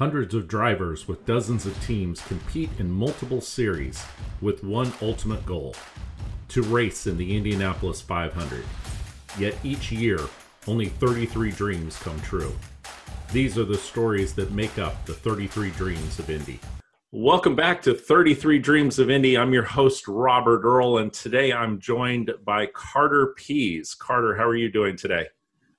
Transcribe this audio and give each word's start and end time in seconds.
Hundreds 0.00 0.34
of 0.34 0.48
drivers 0.48 1.06
with 1.06 1.26
dozens 1.26 1.66
of 1.66 1.78
teams 1.84 2.22
compete 2.22 2.70
in 2.78 2.90
multiple 2.90 3.42
series 3.42 4.02
with 4.40 4.64
one 4.64 4.90
ultimate 5.02 5.44
goal 5.44 5.74
to 6.48 6.62
race 6.62 7.06
in 7.06 7.18
the 7.18 7.36
Indianapolis 7.36 8.00
500. 8.00 8.64
Yet 9.38 9.54
each 9.62 9.92
year, 9.92 10.18
only 10.66 10.86
33 10.86 11.50
dreams 11.50 11.98
come 11.98 12.18
true. 12.22 12.56
These 13.30 13.58
are 13.58 13.66
the 13.66 13.76
stories 13.76 14.32
that 14.36 14.52
make 14.52 14.78
up 14.78 15.04
the 15.04 15.12
33 15.12 15.68
Dreams 15.72 16.18
of 16.18 16.30
Indy. 16.30 16.60
Welcome 17.12 17.54
back 17.54 17.82
to 17.82 17.92
33 17.92 18.58
Dreams 18.58 18.98
of 18.98 19.10
Indy. 19.10 19.36
I'm 19.36 19.52
your 19.52 19.64
host, 19.64 20.08
Robert 20.08 20.62
Earl, 20.64 20.96
and 20.96 21.12
today 21.12 21.52
I'm 21.52 21.78
joined 21.78 22.32
by 22.46 22.68
Carter 22.72 23.34
Pease. 23.36 23.94
Carter, 23.94 24.34
how 24.34 24.44
are 24.44 24.56
you 24.56 24.72
doing 24.72 24.96
today? 24.96 25.26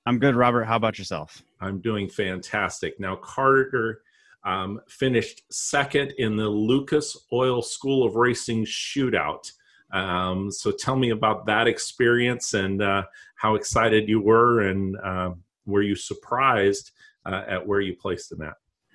I'm 0.06 0.20
good, 0.20 0.36
Robert. 0.36 0.62
How 0.66 0.76
about 0.76 0.96
yourself? 0.96 1.42
I'm 1.60 1.80
doing 1.80 2.08
fantastic. 2.08 3.00
Now, 3.00 3.16
Carter 3.16 4.01
um, 4.44 4.80
finished 4.88 5.42
second 5.50 6.12
in 6.18 6.36
the 6.36 6.48
Lucas 6.48 7.16
Oil 7.32 7.62
School 7.62 8.04
of 8.04 8.16
Racing 8.16 8.64
shootout. 8.64 9.50
Um, 9.92 10.50
so 10.50 10.70
tell 10.70 10.96
me 10.96 11.10
about 11.10 11.46
that 11.46 11.66
experience 11.66 12.54
and 12.54 12.82
uh, 12.82 13.02
how 13.36 13.54
excited 13.54 14.08
you 14.08 14.20
were, 14.20 14.68
and 14.68 14.96
uh, 15.04 15.30
were 15.66 15.82
you 15.82 15.94
surprised 15.94 16.92
uh, 17.26 17.42
at 17.46 17.66
where 17.66 17.80
you 17.80 17.94
placed 17.94 18.32
in 18.32 18.38
that? 18.38 18.54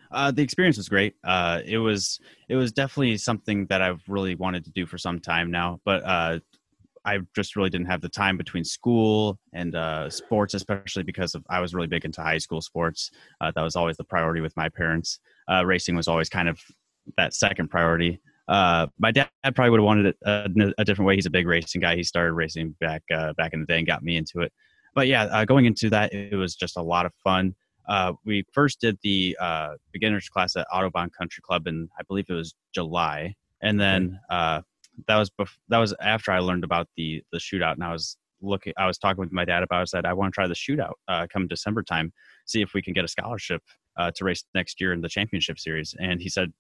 Uh, 0.09 0.31
the 0.31 0.41
experience 0.41 0.77
was 0.77 0.89
great. 0.89 1.15
Uh, 1.23 1.61
it 1.65 1.77
was 1.77 2.19
it 2.47 2.55
was 2.55 2.71
definitely 2.71 3.17
something 3.17 3.65
that 3.67 3.81
I've 3.81 4.01
really 4.07 4.35
wanted 4.35 4.63
to 4.65 4.71
do 4.71 4.85
for 4.85 4.97
some 4.97 5.19
time 5.19 5.51
now, 5.51 5.79
but 5.83 6.03
uh, 6.03 6.39
I 7.05 7.19
just 7.35 7.55
really 7.55 7.69
didn't 7.69 7.87
have 7.87 8.01
the 8.01 8.09
time 8.09 8.37
between 8.37 8.63
school 8.63 9.39
and 9.53 9.75
uh, 9.75 10.09
sports, 10.09 10.53
especially 10.53 11.03
because 11.03 11.35
of 11.35 11.45
I 11.49 11.61
was 11.61 11.73
really 11.73 11.87
big 11.87 12.05
into 12.05 12.21
high 12.21 12.37
school 12.37 12.61
sports. 12.61 13.11
Uh, 13.39 13.51
that 13.55 13.61
was 13.61 13.75
always 13.75 13.97
the 13.97 14.03
priority 14.03 14.41
with 14.41 14.55
my 14.57 14.69
parents. 14.69 15.19
Uh, 15.49 15.65
racing 15.65 15.95
was 15.95 16.07
always 16.07 16.29
kind 16.29 16.49
of 16.49 16.59
that 17.17 17.33
second 17.33 17.69
priority. 17.69 18.19
my 18.47 19.11
dad 19.13 19.29
probably 19.55 19.69
would 19.69 19.79
have 19.79 19.85
wanted 19.85 20.05
it 20.07 20.17
a, 20.25 20.73
a, 20.77 20.85
different 20.85 21.07
way. 21.07 21.15
He's 21.15 21.25
a 21.25 21.31
big 21.31 21.47
racing 21.47 21.81
guy. 21.81 21.95
He 21.95 22.03
started 22.03 22.33
racing 22.33 22.75
back 22.79 23.03
back 23.37 23.53
in 23.53 23.61
the 23.61 23.65
day 23.65 23.77
and 23.77 23.87
got 23.87 24.03
me 24.03 24.17
into 24.17 24.41
it. 24.41 24.51
But 24.93 25.07
yeah, 25.07 25.45
going 25.45 25.65
into 25.65 25.89
that, 25.91 26.13
it 26.13 26.35
was 26.35 26.55
just 26.55 26.77
a 26.77 26.81
lot 26.81 27.05
of 27.05 27.13
fun 27.23 27.55
uh, 27.87 28.13
we 28.25 28.45
first 28.51 28.81
did 28.81 28.97
the 29.01 29.37
uh, 29.39 29.75
beginners 29.91 30.27
class 30.29 30.55
at 30.55 30.67
Autobahn 30.73 31.11
Country 31.11 31.41
Club 31.41 31.67
and 31.67 31.89
I 31.97 32.03
believe 32.03 32.25
it 32.29 32.33
was 32.33 32.53
July, 32.73 33.35
and 33.61 33.79
then 33.79 34.19
uh, 34.29 34.61
that 35.07 35.15
was 35.15 35.29
bef- 35.29 35.57
that 35.69 35.77
was 35.77 35.93
after 36.01 36.31
I 36.31 36.39
learned 36.39 36.63
about 36.63 36.87
the 36.97 37.23
the 37.31 37.37
shootout, 37.37 37.73
and 37.73 37.83
I 37.83 37.91
was 37.93 38.17
looking, 38.41 38.73
I 38.77 38.87
was 38.87 38.97
talking 38.97 39.21
with 39.21 39.31
my 39.31 39.45
dad 39.45 39.63
about. 39.63 39.79
It, 39.79 39.81
I 39.81 39.85
said 39.85 40.05
I 40.05 40.13
want 40.13 40.33
to 40.33 40.35
try 40.35 40.47
the 40.47 40.53
shootout 40.53 40.93
uh, 41.07 41.27
come 41.31 41.47
December 41.47 41.81
time, 41.81 42.11
see 42.45 42.61
if 42.61 42.73
we 42.73 42.81
can 42.81 42.93
get 42.93 43.05
a 43.05 43.07
scholarship 43.07 43.63
uh, 43.97 44.11
to 44.15 44.25
race 44.25 44.43
next 44.53 44.79
year 44.79 44.93
in 44.93 45.01
the 45.01 45.09
championship 45.09 45.59
series, 45.59 45.95
and 45.99 46.21
he 46.21 46.29
said. 46.29 46.51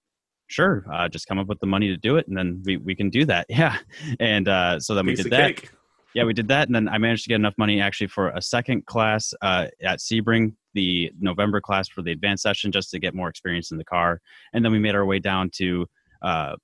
Sure, 0.49 0.85
uh, 0.93 1.09
just 1.09 1.27
come 1.27 1.39
up 1.39 1.47
with 1.47 1.59
the 1.59 1.67
money 1.67 1.89
to 1.89 1.97
do 1.97 2.15
it, 2.15 2.25
and 2.29 2.37
then 2.37 2.63
we, 2.63 2.77
we 2.77 2.95
can 2.95 3.09
do 3.09 3.25
that. 3.25 3.47
Yeah, 3.49 3.75
and 4.21 4.45
so 4.81 4.95
then 4.95 5.05
Piece 5.05 5.17
we 5.17 5.23
did 5.23 5.31
that. 5.33 5.55
Cake 5.57 5.71
yeah, 6.17 6.23
we 6.23 6.33
did 6.33 6.47
that, 6.47 6.67
and 6.67 6.75
then 6.75 6.89
I 6.89 6.97
managed 6.97 7.25
to 7.25 7.29
get 7.29 7.35
enough 7.35 7.53
money 7.59 7.79
actually 7.79 8.07
for 8.07 8.29
a 8.29 8.41
second 8.41 8.87
class 8.87 9.35
uh, 9.43 9.67
at 9.83 9.99
Sebring 9.99 10.53
the 10.73 11.11
November 11.19 11.61
class 11.61 11.87
for 11.87 12.01
the 12.01 12.11
advanced 12.11 12.41
session 12.41 12.71
just 12.71 12.89
to 12.89 12.99
get 12.99 13.13
more 13.13 13.29
experience 13.29 13.69
in 13.69 13.77
the 13.77 13.85
car, 13.85 14.19
and 14.53 14.65
then 14.65 14.71
we 14.71 14.79
made 14.79 14.95
our 14.95 15.05
way 15.05 15.19
down 15.19 15.51
to 15.57 15.85
uh, 16.23 16.55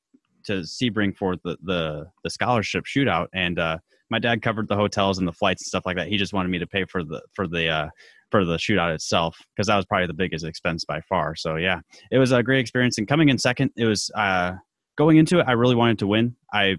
to 0.45 0.61
Sebring 0.61 1.15
for 1.15 1.35
the, 1.43 1.55
the 1.61 2.07
the 2.23 2.31
scholarship 2.31 2.85
shootout. 2.85 3.27
And 3.33 3.59
uh, 3.59 3.77
my 4.13 4.19
dad 4.19 4.43
covered 4.43 4.67
the 4.67 4.75
hotels 4.75 5.17
and 5.17 5.27
the 5.27 5.33
flights 5.33 5.63
and 5.63 5.67
stuff 5.67 5.87
like 5.87 5.95
that. 5.95 6.07
He 6.07 6.17
just 6.17 6.33
wanted 6.33 6.49
me 6.49 6.59
to 6.59 6.67
pay 6.67 6.85
for 6.85 7.03
the 7.03 7.19
for 7.33 7.47
the 7.47 7.67
uh, 7.67 7.89
for 8.29 8.45
the 8.45 8.57
shootout 8.57 8.93
itself 8.93 9.35
because 9.55 9.65
that 9.65 9.75
was 9.75 9.87
probably 9.87 10.05
the 10.05 10.13
biggest 10.13 10.45
expense 10.45 10.85
by 10.85 11.01
far. 11.01 11.35
So 11.35 11.55
yeah, 11.55 11.79
it 12.11 12.19
was 12.19 12.31
a 12.31 12.43
great 12.43 12.59
experience. 12.59 12.99
And 12.99 13.07
coming 13.07 13.29
in 13.29 13.39
second, 13.39 13.71
it 13.75 13.85
was 13.85 14.11
uh, 14.15 14.53
going 14.99 15.17
into 15.17 15.39
it. 15.39 15.45
I 15.47 15.53
really 15.53 15.73
wanted 15.73 15.97
to 15.97 16.05
win. 16.05 16.35
I 16.53 16.77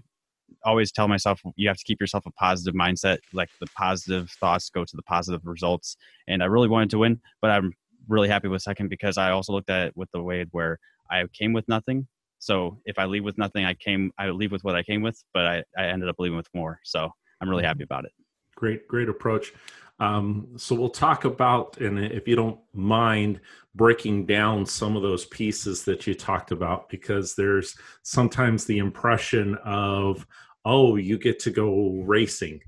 always 0.63 0.93
tell 0.93 1.09
myself 1.09 1.41
you 1.57 1.67
have 1.67 1.75
to 1.75 1.83
keep 1.83 1.99
yourself 1.99 2.25
a 2.25 2.31
positive 2.31 2.73
mindset. 2.73 3.17
Like 3.33 3.49
the 3.59 3.67
positive 3.77 4.31
thoughts 4.39 4.69
go 4.69 4.85
to 4.85 4.95
the 4.95 5.03
positive 5.03 5.41
results. 5.43 5.97
And 6.29 6.41
I 6.41 6.45
really 6.45 6.69
wanted 6.69 6.89
to 6.91 6.99
win, 6.99 7.19
but 7.41 7.51
I'm 7.51 7.73
really 8.07 8.29
happy 8.29 8.47
with 8.47 8.61
second 8.61 8.89
because 8.89 9.17
I 9.17 9.31
also 9.31 9.51
looked 9.51 9.69
at 9.69 9.87
it 9.87 9.97
with 9.97 10.09
the 10.13 10.23
way 10.23 10.45
where 10.51 10.79
I 11.11 11.25
came 11.33 11.51
with 11.51 11.67
nothing. 11.67 12.07
So 12.39 12.79
if 12.85 12.97
I 12.97 13.05
leave 13.05 13.25
with 13.25 13.37
nothing, 13.37 13.65
I 13.65 13.73
came, 13.73 14.11
I 14.17 14.29
leave 14.29 14.53
with 14.53 14.63
what 14.63 14.75
I 14.75 14.83
came 14.83 15.01
with, 15.01 15.21
but 15.33 15.45
I, 15.45 15.63
I 15.77 15.87
ended 15.87 16.07
up 16.07 16.15
leaving 16.17 16.37
with 16.37 16.49
more. 16.53 16.79
So 16.83 17.11
I'm 17.41 17.49
really 17.49 17.63
happy 17.63 17.83
about 17.83 18.05
it. 18.05 18.11
Great, 18.55 18.87
great 18.87 19.09
approach. 19.09 19.53
Um, 19.99 20.47
so 20.57 20.75
we'll 20.75 20.89
talk 20.89 21.25
about, 21.25 21.77
and 21.77 21.99
if 21.99 22.27
you 22.27 22.35
don't 22.35 22.59
mind, 22.73 23.39
breaking 23.75 24.25
down 24.25 24.65
some 24.65 24.95
of 24.95 25.01
those 25.01 25.25
pieces 25.25 25.83
that 25.85 26.05
you 26.05 26.13
talked 26.13 26.51
about, 26.51 26.89
because 26.89 27.35
there's 27.35 27.77
sometimes 28.03 28.65
the 28.65 28.77
impression 28.77 29.55
of, 29.63 30.25
oh, 30.65 30.95
you 30.95 31.17
get 31.17 31.39
to 31.39 31.51
go 31.51 32.01
racing, 32.05 32.61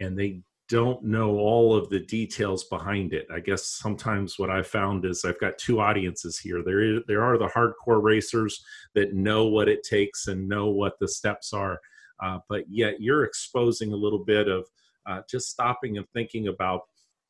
and 0.00 0.16
they 0.16 0.42
don't 0.68 1.02
know 1.02 1.38
all 1.38 1.74
of 1.74 1.88
the 1.88 2.00
details 2.00 2.64
behind 2.64 3.12
it. 3.12 3.26
I 3.32 3.40
guess 3.40 3.64
sometimes 3.64 4.38
what 4.38 4.50
I 4.50 4.62
found 4.62 5.04
is 5.04 5.24
I've 5.24 5.40
got 5.40 5.56
two 5.58 5.80
audiences 5.80 6.38
here. 6.38 6.62
There 6.62 6.80
is 6.80 7.02
there 7.08 7.24
are 7.24 7.38
the 7.38 7.48
hardcore 7.48 8.02
racers 8.02 8.62
that 8.94 9.14
know 9.14 9.46
what 9.46 9.68
it 9.68 9.82
takes 9.82 10.26
and 10.26 10.48
know 10.48 10.68
what 10.68 10.98
the 11.00 11.08
steps 11.08 11.52
are, 11.52 11.80
uh, 12.22 12.38
but 12.48 12.64
yet 12.68 13.00
you're 13.00 13.24
exposing 13.24 13.92
a 13.92 13.96
little 13.96 14.24
bit 14.24 14.48
of 14.48 14.66
uh, 15.06 15.22
just 15.28 15.50
stopping 15.50 15.96
and 15.98 16.06
thinking 16.12 16.48
about 16.48 16.82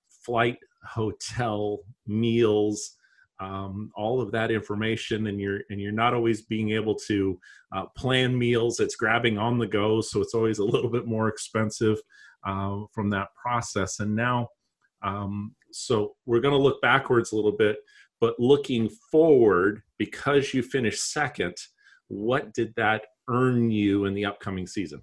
flight, 0.08 0.58
hotel, 0.84 1.78
meals, 2.06 2.96
um, 3.40 3.92
all 3.94 4.20
of 4.20 4.32
that 4.32 4.50
information. 4.50 5.28
And 5.28 5.40
you're 5.40 5.60
and 5.70 5.80
you're 5.80 5.92
not 5.92 6.14
always 6.14 6.42
being 6.42 6.70
able 6.70 6.96
to 7.06 7.38
uh, 7.74 7.86
plan 7.96 8.36
meals. 8.36 8.80
It's 8.80 8.96
grabbing 8.96 9.38
on 9.38 9.58
the 9.58 9.66
go 9.66 10.00
so 10.00 10.20
it's 10.20 10.34
always 10.34 10.58
a 10.58 10.64
little 10.64 10.90
bit 10.90 11.06
more 11.06 11.28
expensive 11.28 11.98
uh, 12.46 12.80
from 12.92 13.10
that 13.10 13.28
process. 13.40 14.00
And 14.00 14.16
now 14.16 14.48
um, 15.02 15.54
so 15.70 16.16
we're 16.26 16.40
going 16.40 16.54
to 16.54 16.62
look 16.62 16.80
backwards 16.82 17.32
a 17.32 17.36
little 17.36 17.52
bit 17.52 17.78
but 18.20 18.38
looking 18.38 18.88
forward 19.10 19.82
because 19.98 20.52
you 20.52 20.62
finished 20.62 21.12
second 21.12 21.54
what 22.08 22.52
did 22.54 22.72
that 22.76 23.02
earn 23.28 23.70
you 23.70 24.06
in 24.06 24.14
the 24.14 24.24
upcoming 24.24 24.66
season 24.66 25.00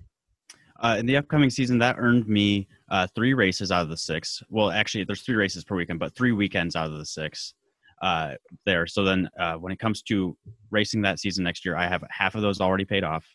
uh, 0.80 0.96
in 1.00 1.06
the 1.06 1.18
upcoming 1.18 1.50
season, 1.50 1.78
that 1.80 1.96
earned 1.98 2.28
me 2.28 2.68
uh, 2.90 3.08
three 3.16 3.34
races 3.34 3.72
out 3.72 3.84
of 3.84 3.90
the 3.90 3.98
six. 3.98 4.44
Well, 4.50 4.72
actually, 4.72 5.06
there's 5.06 5.22
three 5.22 5.36
races 5.36 5.64
per 5.64 5.76
weekend, 5.76 6.00
but 6.00 6.16
three 6.16 6.32
weekends 6.32 6.76
out 6.76 6.88
of 6.88 6.98
the 6.98 7.06
six 7.06 7.54
uh, 8.02 8.34
there. 8.66 8.86
So 8.86 9.04
then, 9.04 9.30
uh, 9.40 9.56
when 9.56 9.72
it 9.72 9.80
comes 9.80 10.02
to 10.04 10.38
racing 10.72 11.02
that 11.04 11.20
season 11.20 11.44
next 11.44 11.66
year, 11.66 11.78
I 11.78 11.88
have 11.88 12.04
half 12.10 12.36
of 12.36 12.42
those 12.42 12.60
already 12.60 12.86
paid 12.86 13.04
off, 13.04 13.26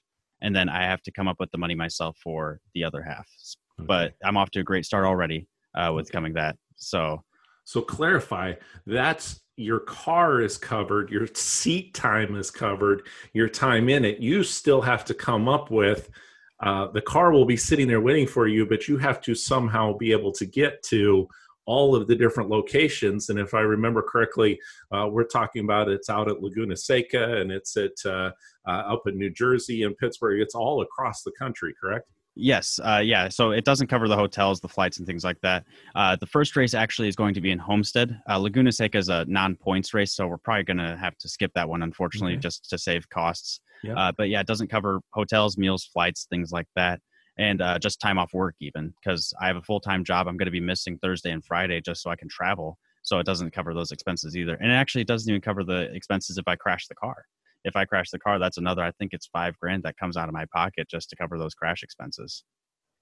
and 0.42 0.54
then 0.54 0.68
I 0.68 0.82
have 0.82 1.02
to 1.02 1.12
come 1.12 1.28
up 1.28 1.36
with 1.40 1.50
the 1.50 1.58
money 1.58 1.74
myself 1.74 2.18
for 2.22 2.60
the 2.74 2.84
other 2.84 3.02
half. 3.02 3.26
Okay. 3.80 3.86
But 3.86 4.12
I'm 4.22 4.36
off 4.36 4.50
to 4.50 4.60
a 4.60 4.64
great 4.64 4.84
start 4.84 5.06
already 5.06 5.48
uh, 5.74 5.92
with 5.94 6.12
coming 6.12 6.34
that. 6.34 6.56
So, 6.76 7.22
so 7.64 7.80
clarify 7.80 8.54
that's 8.86 9.40
your 9.60 9.80
car 9.80 10.40
is 10.40 10.56
covered, 10.56 11.10
your 11.10 11.26
seat 11.34 11.94
time 11.94 12.34
is 12.34 12.50
covered, 12.50 13.06
your 13.32 13.48
time 13.48 13.88
in 13.88 14.04
it. 14.04 14.18
You 14.18 14.42
still 14.42 14.80
have 14.80 15.04
to 15.06 15.14
come 15.14 15.48
up 15.48 15.70
with 15.70 16.10
uh, 16.60 16.88
the 16.88 17.00
car 17.00 17.32
will 17.32 17.46
be 17.46 17.56
sitting 17.56 17.88
there 17.88 18.00
waiting 18.00 18.26
for 18.26 18.46
you, 18.46 18.66
but 18.66 18.86
you 18.86 18.98
have 18.98 19.20
to 19.22 19.34
somehow 19.34 19.96
be 19.96 20.12
able 20.12 20.32
to 20.32 20.44
get 20.44 20.82
to 20.82 21.26
all 21.66 21.94
of 21.94 22.06
the 22.06 22.16
different 22.16 22.50
locations. 22.50 23.28
And 23.28 23.38
if 23.38 23.54
I 23.54 23.60
remember 23.60 24.02
correctly, 24.02 24.60
uh, 24.90 25.08
we're 25.10 25.24
talking 25.24 25.64
about 25.64 25.88
it's 25.88 26.10
out 26.10 26.28
at 26.28 26.42
Laguna 26.42 26.76
Seca 26.76 27.40
and 27.40 27.50
it's 27.50 27.76
at 27.76 27.92
uh, 28.04 28.30
uh, 28.66 28.70
up 28.70 29.02
in 29.06 29.16
New 29.16 29.30
Jersey 29.30 29.84
and 29.84 29.96
Pittsburgh. 29.96 30.40
It's 30.40 30.54
all 30.54 30.82
across 30.82 31.22
the 31.22 31.32
country, 31.38 31.74
correct? 31.80 32.08
Yes, 32.40 32.80
uh, 32.82 33.02
yeah. 33.04 33.28
So 33.28 33.50
it 33.50 33.64
doesn't 33.64 33.88
cover 33.88 34.08
the 34.08 34.16
hotels, 34.16 34.60
the 34.60 34.68
flights, 34.68 34.98
and 34.98 35.06
things 35.06 35.24
like 35.24 35.40
that. 35.42 35.64
Uh, 35.94 36.16
the 36.16 36.26
first 36.26 36.56
race 36.56 36.72
actually 36.72 37.08
is 37.08 37.14
going 37.14 37.34
to 37.34 37.40
be 37.40 37.50
in 37.50 37.58
Homestead. 37.58 38.18
Uh, 38.28 38.38
Laguna 38.38 38.72
Seca 38.72 38.96
is 38.96 39.10
a 39.10 39.26
non-points 39.26 39.92
race, 39.92 40.14
so 40.14 40.26
we're 40.26 40.38
probably 40.38 40.64
going 40.64 40.78
to 40.78 40.96
have 40.96 41.16
to 41.18 41.28
skip 41.28 41.52
that 41.54 41.68
one, 41.68 41.82
unfortunately, 41.82 42.32
okay. 42.32 42.40
just 42.40 42.68
to 42.70 42.78
save 42.78 43.08
costs. 43.10 43.60
Yep. 43.84 43.96
Uh, 43.96 44.12
but 44.16 44.28
yeah, 44.30 44.40
it 44.40 44.46
doesn't 44.46 44.68
cover 44.68 45.00
hotels, 45.12 45.58
meals, 45.58 45.84
flights, 45.84 46.26
things 46.30 46.50
like 46.50 46.66
that, 46.76 47.00
and 47.38 47.60
uh, 47.60 47.78
just 47.78 48.00
time 48.00 48.18
off 48.18 48.32
work 48.32 48.54
even 48.60 48.94
because 49.02 49.34
I 49.40 49.46
have 49.46 49.56
a 49.56 49.62
full-time 49.62 50.02
job. 50.02 50.26
I'm 50.26 50.36
going 50.36 50.46
to 50.46 50.50
be 50.50 50.60
missing 50.60 50.98
Thursday 50.98 51.32
and 51.32 51.44
Friday 51.44 51.80
just 51.82 52.02
so 52.02 52.10
I 52.10 52.16
can 52.16 52.28
travel. 52.28 52.78
So 53.02 53.18
it 53.18 53.26
doesn't 53.26 53.52
cover 53.52 53.74
those 53.74 53.92
expenses 53.92 54.36
either, 54.36 54.54
and 54.54 54.70
it 54.70 54.74
actually 54.74 55.04
doesn't 55.04 55.28
even 55.28 55.40
cover 55.42 55.62
the 55.62 55.94
expenses 55.94 56.38
if 56.38 56.48
I 56.48 56.56
crash 56.56 56.86
the 56.86 56.94
car 56.94 57.24
if 57.64 57.76
I 57.76 57.84
crash 57.84 58.10
the 58.10 58.18
car, 58.18 58.38
that's 58.38 58.58
another. 58.58 58.82
I 58.82 58.92
think 58.92 59.12
it's 59.12 59.26
five 59.26 59.58
grand 59.58 59.82
that 59.84 59.96
comes 59.96 60.16
out 60.16 60.28
of 60.28 60.34
my 60.34 60.46
pocket 60.52 60.88
just 60.88 61.10
to 61.10 61.16
cover 61.16 61.38
those 61.38 61.54
crash 61.54 61.82
expenses. 61.82 62.44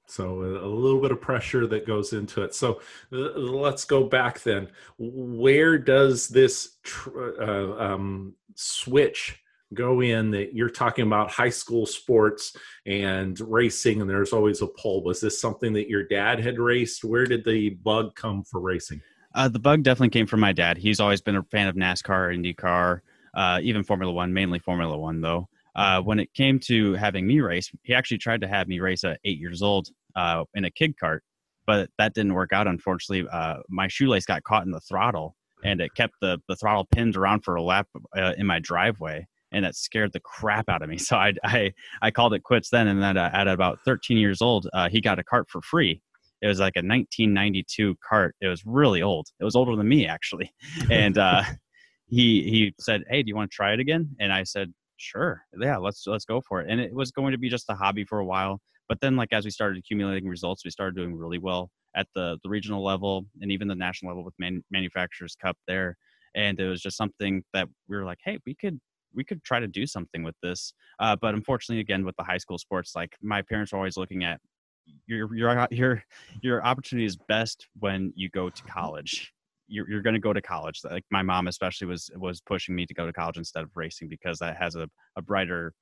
So 0.06 0.42
a 0.42 0.66
little 0.66 1.02
bit 1.02 1.12
of 1.12 1.20
pressure 1.20 1.66
that 1.66 1.86
goes 1.86 2.14
into 2.14 2.42
it. 2.42 2.54
So 2.54 2.80
uh, 3.12 3.38
let's 3.38 3.84
go 3.84 4.04
back 4.04 4.42
then. 4.42 4.68
Where 4.96 5.76
does 5.76 6.28
this 6.28 6.78
tr- 6.82 7.42
uh, 7.42 7.92
um, 7.92 8.34
switch 8.54 9.38
go 9.74 10.00
in 10.00 10.30
that 10.30 10.54
you're 10.54 10.70
talking 10.70 11.06
about 11.06 11.30
high 11.30 11.50
school 11.50 11.84
sports 11.84 12.56
and 12.86 13.38
racing 13.40 14.00
and 14.00 14.08
there's 14.08 14.32
always 14.32 14.62
a 14.62 14.66
pull 14.66 15.04
was 15.04 15.20
this 15.20 15.38
something 15.38 15.74
that 15.74 15.90
your 15.90 16.04
dad 16.04 16.40
had 16.40 16.58
raced 16.58 17.04
where 17.04 17.26
did 17.26 17.44
the 17.44 17.68
bug 17.70 18.14
come 18.14 18.42
for 18.44 18.60
racing 18.60 18.98
uh, 19.34 19.46
the 19.46 19.58
bug 19.58 19.82
definitely 19.82 20.08
came 20.08 20.26
from 20.26 20.40
my 20.40 20.54
dad 20.54 20.78
he's 20.78 21.00
always 21.00 21.20
been 21.20 21.36
a 21.36 21.42
fan 21.42 21.68
of 21.68 21.76
nascar 21.76 22.34
indycar 22.34 23.00
uh, 23.34 23.60
even 23.62 23.84
Formula 23.84 24.12
One, 24.12 24.32
mainly 24.32 24.58
Formula 24.58 24.96
One 24.96 25.20
though. 25.20 25.48
Uh, 25.76 26.00
when 26.00 26.18
it 26.18 26.32
came 26.34 26.58
to 26.58 26.94
having 26.94 27.26
me 27.26 27.40
race, 27.40 27.70
he 27.84 27.94
actually 27.94 28.18
tried 28.18 28.40
to 28.40 28.48
have 28.48 28.66
me 28.66 28.80
race 28.80 29.04
at 29.04 29.20
eight 29.24 29.38
years 29.38 29.62
old 29.62 29.88
uh, 30.16 30.42
in 30.54 30.64
a 30.64 30.70
kid 30.70 30.94
kart, 31.00 31.20
but 31.66 31.88
that 31.98 32.14
didn't 32.14 32.34
work 32.34 32.52
out. 32.52 32.66
Unfortunately, 32.66 33.28
uh, 33.30 33.58
my 33.68 33.86
shoelace 33.86 34.24
got 34.24 34.42
caught 34.42 34.64
in 34.64 34.72
the 34.72 34.80
throttle, 34.80 35.36
and 35.64 35.80
it 35.80 35.94
kept 35.94 36.14
the 36.20 36.38
the 36.48 36.56
throttle 36.56 36.86
pinned 36.90 37.16
around 37.16 37.44
for 37.44 37.54
a 37.54 37.62
lap 37.62 37.86
uh, 38.16 38.32
in 38.36 38.46
my 38.46 38.58
driveway, 38.58 39.26
and 39.52 39.64
that 39.64 39.76
scared 39.76 40.12
the 40.12 40.20
crap 40.20 40.68
out 40.68 40.82
of 40.82 40.88
me. 40.88 40.98
So 40.98 41.16
I 41.16 41.34
I, 41.44 41.72
I 42.02 42.10
called 42.10 42.34
it 42.34 42.42
quits 42.42 42.70
then, 42.70 42.88
and 42.88 43.00
then 43.02 43.16
uh, 43.16 43.30
at 43.32 43.46
about 43.46 43.78
13 43.84 44.16
years 44.18 44.42
old, 44.42 44.68
uh, 44.72 44.88
he 44.88 45.00
got 45.00 45.20
a 45.20 45.22
kart 45.22 45.44
for 45.48 45.62
free. 45.62 46.02
It 46.42 46.48
was 46.48 46.58
like 46.60 46.76
a 46.76 46.80
1992 46.80 47.96
kart. 48.10 48.30
It 48.40 48.48
was 48.48 48.62
really 48.64 49.02
old. 49.02 49.28
It 49.40 49.44
was 49.44 49.54
older 49.56 49.76
than 49.76 49.88
me 49.88 50.06
actually, 50.06 50.52
and 50.90 51.16
he 52.08 52.42
he 52.44 52.74
said, 52.80 53.04
"Hey, 53.08 53.22
do 53.22 53.28
you 53.28 53.36
want 53.36 53.50
to 53.50 53.54
try 53.54 53.72
it 53.72 53.80
again?" 53.80 54.08
And 54.18 54.32
I 54.32 54.42
said, 54.42 54.72
"Sure, 54.96 55.42
yeah, 55.60 55.76
let's 55.76 56.06
let's 56.06 56.24
go 56.24 56.40
for 56.40 56.60
it." 56.60 56.70
And 56.70 56.80
it 56.80 56.92
was 56.92 57.10
going 57.10 57.32
to 57.32 57.38
be 57.38 57.48
just 57.48 57.66
a 57.68 57.74
hobby 57.74 58.04
for 58.04 58.18
a 58.18 58.24
while, 58.24 58.60
but 58.88 59.00
then 59.00 59.16
like 59.16 59.32
as 59.32 59.44
we 59.44 59.50
started 59.50 59.78
accumulating 59.78 60.28
results, 60.28 60.64
we 60.64 60.70
started 60.70 60.96
doing 60.96 61.14
really 61.14 61.38
well 61.38 61.70
at 61.96 62.06
the 62.14 62.38
the 62.42 62.48
regional 62.48 62.82
level 62.84 63.26
and 63.40 63.52
even 63.52 63.68
the 63.68 63.74
national 63.74 64.10
level 64.10 64.24
with 64.24 64.34
man, 64.38 64.62
manufacturers 64.70 65.36
cup 65.40 65.56
there. 65.66 65.96
And 66.34 66.58
it 66.60 66.68
was 66.68 66.82
just 66.82 66.96
something 66.96 67.42
that 67.54 67.68
we 67.88 67.96
were 67.96 68.04
like, 68.04 68.18
"Hey, 68.24 68.38
we 68.46 68.54
could 68.54 68.80
we 69.14 69.24
could 69.24 69.42
try 69.44 69.60
to 69.60 69.68
do 69.68 69.86
something 69.86 70.22
with 70.22 70.36
this." 70.42 70.72
Uh, 71.00 71.16
but 71.16 71.34
unfortunately, 71.34 71.80
again, 71.80 72.04
with 72.04 72.16
the 72.16 72.24
high 72.24 72.38
school 72.38 72.58
sports, 72.58 72.92
like 72.96 73.16
my 73.22 73.42
parents 73.42 73.72
were 73.72 73.78
always 73.78 73.96
looking 73.96 74.24
at 74.24 74.40
your 75.06 75.34
your 75.34 75.68
your 75.70 76.02
your 76.42 76.64
opportunity 76.64 77.06
is 77.06 77.16
best 77.28 77.68
when 77.80 78.12
you 78.16 78.30
go 78.30 78.48
to 78.50 78.62
college 78.64 79.32
you're, 79.68 79.88
you're 79.88 80.02
going 80.02 80.14
to 80.14 80.20
go 80.20 80.32
to 80.32 80.42
college 80.42 80.80
like 80.90 81.04
my 81.10 81.22
mom 81.22 81.46
especially 81.46 81.86
was 81.86 82.10
was 82.16 82.40
pushing 82.40 82.74
me 82.74 82.86
to 82.86 82.94
go 82.94 83.06
to 83.06 83.12
college 83.12 83.36
instead 83.36 83.62
of 83.62 83.70
racing 83.74 84.08
because 84.08 84.38
that 84.38 84.56
has 84.56 84.74
a, 84.74 84.88
a 85.16 85.22
brighter 85.22 85.72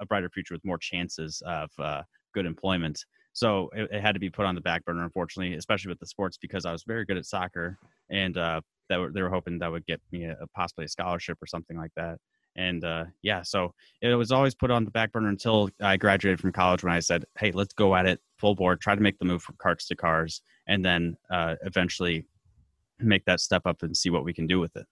a 0.00 0.06
brighter 0.06 0.28
future 0.28 0.54
with 0.54 0.64
more 0.64 0.78
chances 0.78 1.42
of 1.46 1.70
uh, 1.78 2.02
good 2.34 2.46
employment. 2.46 3.04
So 3.32 3.68
it, 3.74 3.90
it, 3.92 4.00
had 4.00 4.14
to 4.14 4.20
be 4.20 4.30
put 4.30 4.46
on 4.46 4.54
the 4.54 4.60
back 4.60 4.84
burner 4.84 5.04
unfortunately 5.04 5.56
especially 5.56 5.90
with 5.90 6.00
the 6.00 6.06
sports 6.06 6.38
because 6.38 6.64
i 6.64 6.72
was 6.72 6.84
very 6.84 7.04
good 7.04 7.18
at 7.18 7.26
soccer 7.26 7.78
and 8.10 8.36
uh, 8.36 8.60
that 8.88 8.98
were, 8.98 9.10
they 9.12 9.22
were 9.22 9.30
hoping 9.30 9.58
that 9.58 9.70
would 9.70 9.86
get 9.86 10.00
me 10.12 10.24
a, 10.24 10.36
possibly 10.54 10.84
a 10.84 10.88
scholarship 10.88 11.38
or 11.42 11.46
something 11.46 11.76
like 11.76 11.92
that. 11.96 12.18
And 12.56 12.84
uh, 12.84 13.04
yeah 13.22 13.42
so 13.42 13.74
it 14.00 14.14
was 14.14 14.32
always 14.32 14.54
put 14.54 14.70
on 14.70 14.86
the 14.86 14.90
back 14.90 15.12
burner 15.12 15.28
until 15.28 15.68
i 15.82 15.98
graduated 15.98 16.40
from 16.40 16.52
college 16.52 16.82
when 16.82 16.94
i 16.94 17.00
said 17.00 17.26
hey 17.38 17.52
let's 17.52 17.74
go 17.74 17.94
at 17.94 18.06
it 18.06 18.18
full 18.38 18.54
board 18.54 18.80
try 18.80 18.94
to 18.94 19.02
make 19.02 19.18
the 19.18 19.26
move 19.26 19.42
from 19.42 19.56
karts 19.56 19.86
to 19.88 19.96
cars 19.96 20.40
and 20.66 20.82
then 20.82 21.16
uh, 21.30 21.56
eventually 21.64 22.24
make 22.98 23.24
that 23.26 23.40
step 23.40 23.62
up 23.66 23.82
and 23.82 23.96
see 23.96 24.10
what 24.10 24.24
we 24.24 24.32
can 24.32 24.46
do 24.46 24.60
with 24.60 24.76
it. 24.76 24.86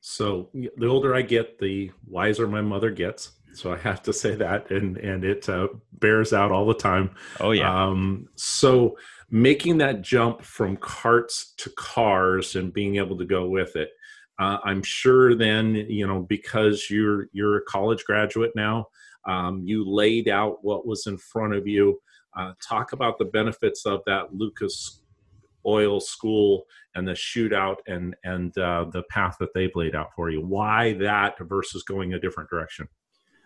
So 0.00 0.50
the 0.52 0.86
older 0.86 1.14
I 1.14 1.22
get, 1.22 1.58
the 1.58 1.90
wiser 2.06 2.46
my 2.46 2.60
mother 2.60 2.90
gets. 2.90 3.32
So 3.54 3.72
I 3.72 3.78
have 3.78 4.02
to 4.02 4.12
say 4.12 4.34
that, 4.36 4.70
and 4.70 4.96
and 4.98 5.24
it 5.24 5.48
uh, 5.48 5.68
bears 5.92 6.32
out 6.32 6.52
all 6.52 6.66
the 6.66 6.74
time. 6.74 7.10
Oh 7.40 7.50
yeah. 7.50 7.86
Um, 7.86 8.28
so 8.36 8.96
making 9.30 9.78
that 9.78 10.02
jump 10.02 10.42
from 10.42 10.76
karts 10.76 11.56
to 11.56 11.70
cars 11.70 12.56
and 12.56 12.72
being 12.72 12.96
able 12.96 13.18
to 13.18 13.24
go 13.24 13.48
with 13.48 13.74
it, 13.74 13.90
uh, 14.38 14.58
I'm 14.64 14.82
sure 14.82 15.34
then 15.34 15.74
you 15.74 16.06
know 16.06 16.20
because 16.20 16.88
you're 16.90 17.28
you're 17.32 17.56
a 17.56 17.64
college 17.64 18.04
graduate 18.04 18.52
now, 18.54 18.86
um, 19.24 19.62
you 19.64 19.84
laid 19.84 20.28
out 20.28 20.58
what 20.62 20.86
was 20.86 21.06
in 21.06 21.18
front 21.18 21.54
of 21.54 21.66
you. 21.66 21.98
Uh, 22.36 22.52
talk 22.62 22.92
about 22.92 23.18
the 23.18 23.24
benefits 23.24 23.86
of 23.86 24.00
that 24.06 24.32
Lucas 24.32 24.97
oil 25.68 26.00
school 26.00 26.64
and 26.94 27.06
the 27.06 27.12
shootout 27.12 27.76
and 27.86 28.16
and 28.24 28.56
uh, 28.58 28.86
the 28.90 29.02
path 29.10 29.36
that 29.40 29.50
they've 29.54 29.74
laid 29.74 29.94
out 29.94 30.08
for 30.16 30.30
you. 30.30 30.40
Why 30.40 30.94
that 30.94 31.36
versus 31.40 31.82
going 31.82 32.14
a 32.14 32.20
different 32.20 32.50
direction? 32.50 32.88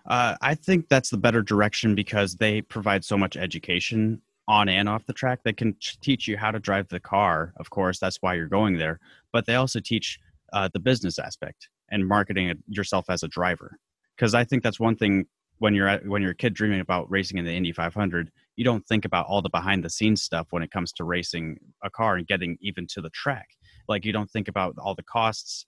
Uh, 0.06 0.34
i 0.40 0.54
think 0.54 0.88
that's 0.88 1.10
the 1.10 1.16
better 1.16 1.42
direction 1.42 1.94
because 1.94 2.34
they 2.34 2.60
provide 2.60 3.04
so 3.04 3.16
much 3.16 3.36
education 3.36 4.20
on 4.48 4.68
and 4.68 4.88
off 4.88 5.06
the 5.06 5.12
track. 5.12 5.38
They 5.44 5.52
can 5.52 5.76
teach 6.00 6.26
you 6.26 6.36
how 6.36 6.50
to 6.50 6.58
drive 6.58 6.88
the 6.88 6.98
car 6.98 7.52
of 7.60 7.70
course 7.70 7.98
that's 8.00 8.18
why 8.20 8.34
you're 8.34 8.48
going 8.48 8.78
there 8.78 8.98
but 9.32 9.46
they 9.46 9.54
also 9.54 9.78
teach 9.78 10.18
uh, 10.52 10.68
the 10.72 10.80
business 10.80 11.18
aspect 11.18 11.68
and 11.90 12.06
marketing 12.06 12.52
yourself 12.66 13.06
as 13.08 13.22
a 13.22 13.28
driver. 13.28 13.78
Because 14.16 14.34
i 14.34 14.44
think 14.44 14.62
that's 14.62 14.80
one 14.80 14.96
thing 14.96 15.26
when 15.62 15.74
you're 15.76 15.86
at, 15.86 16.04
when 16.04 16.22
you're 16.22 16.32
a 16.32 16.34
kid 16.34 16.54
dreaming 16.54 16.80
about 16.80 17.08
racing 17.08 17.38
in 17.38 17.44
the 17.44 17.52
Indy 17.52 17.70
500, 17.70 18.32
you 18.56 18.64
don't 18.64 18.86
think 18.86 19.04
about 19.04 19.26
all 19.26 19.42
the 19.42 19.48
behind 19.48 19.84
the 19.84 19.90
scenes 19.90 20.22
stuff 20.22 20.48
when 20.50 20.62
it 20.62 20.70
comes 20.70 20.92
to 20.92 21.04
racing 21.04 21.58
a 21.82 21.90
car 21.90 22.16
and 22.16 22.26
getting 22.26 22.58
even 22.60 22.86
to 22.88 23.00
the 23.00 23.10
track. 23.10 23.48
Like 23.88 24.04
you 24.04 24.12
don't 24.12 24.30
think 24.30 24.48
about 24.48 24.74
all 24.78 24.94
the 24.94 25.02
costs, 25.02 25.66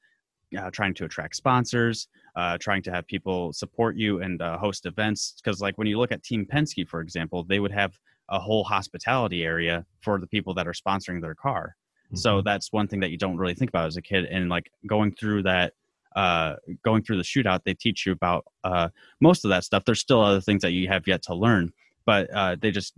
uh, 0.58 0.70
trying 0.70 0.94
to 0.94 1.04
attract 1.04 1.36
sponsors, 1.36 2.08
uh, 2.36 2.58
trying 2.58 2.82
to 2.82 2.92
have 2.92 3.06
people 3.06 3.52
support 3.52 3.96
you 3.96 4.20
and 4.20 4.40
uh, 4.40 4.58
host 4.58 4.86
events. 4.86 5.40
Because 5.42 5.60
like 5.60 5.78
when 5.78 5.86
you 5.86 5.98
look 5.98 6.12
at 6.12 6.22
Team 6.22 6.46
Penske, 6.50 6.86
for 6.86 7.00
example, 7.00 7.44
they 7.44 7.60
would 7.60 7.72
have 7.72 7.98
a 8.30 8.38
whole 8.38 8.64
hospitality 8.64 9.44
area 9.44 9.84
for 10.00 10.18
the 10.18 10.26
people 10.26 10.54
that 10.54 10.66
are 10.66 10.72
sponsoring 10.72 11.20
their 11.20 11.34
car. 11.34 11.76
Mm-hmm. 12.06 12.16
So 12.16 12.42
that's 12.42 12.72
one 12.72 12.88
thing 12.88 13.00
that 13.00 13.10
you 13.10 13.18
don't 13.18 13.36
really 13.36 13.54
think 13.54 13.70
about 13.70 13.86
as 13.86 13.96
a 13.96 14.02
kid. 14.02 14.26
And 14.26 14.48
like 14.48 14.70
going 14.86 15.14
through 15.14 15.42
that 15.44 15.72
uh, 16.14 16.54
going 16.84 17.02
through 17.02 17.16
the 17.16 17.24
shootout, 17.24 17.60
they 17.64 17.74
teach 17.74 18.06
you 18.06 18.12
about 18.12 18.44
uh, 18.62 18.88
most 19.20 19.44
of 19.44 19.48
that 19.48 19.64
stuff. 19.64 19.84
There's 19.84 20.00
still 20.00 20.20
other 20.20 20.40
things 20.40 20.62
that 20.62 20.72
you 20.72 20.88
have 20.88 21.06
yet 21.06 21.22
to 21.24 21.34
learn, 21.34 21.72
but 22.06 22.30
uh, 22.30 22.56
they 22.60 22.70
just 22.70 22.94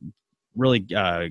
really 0.54 0.86
uh, 0.94 1.26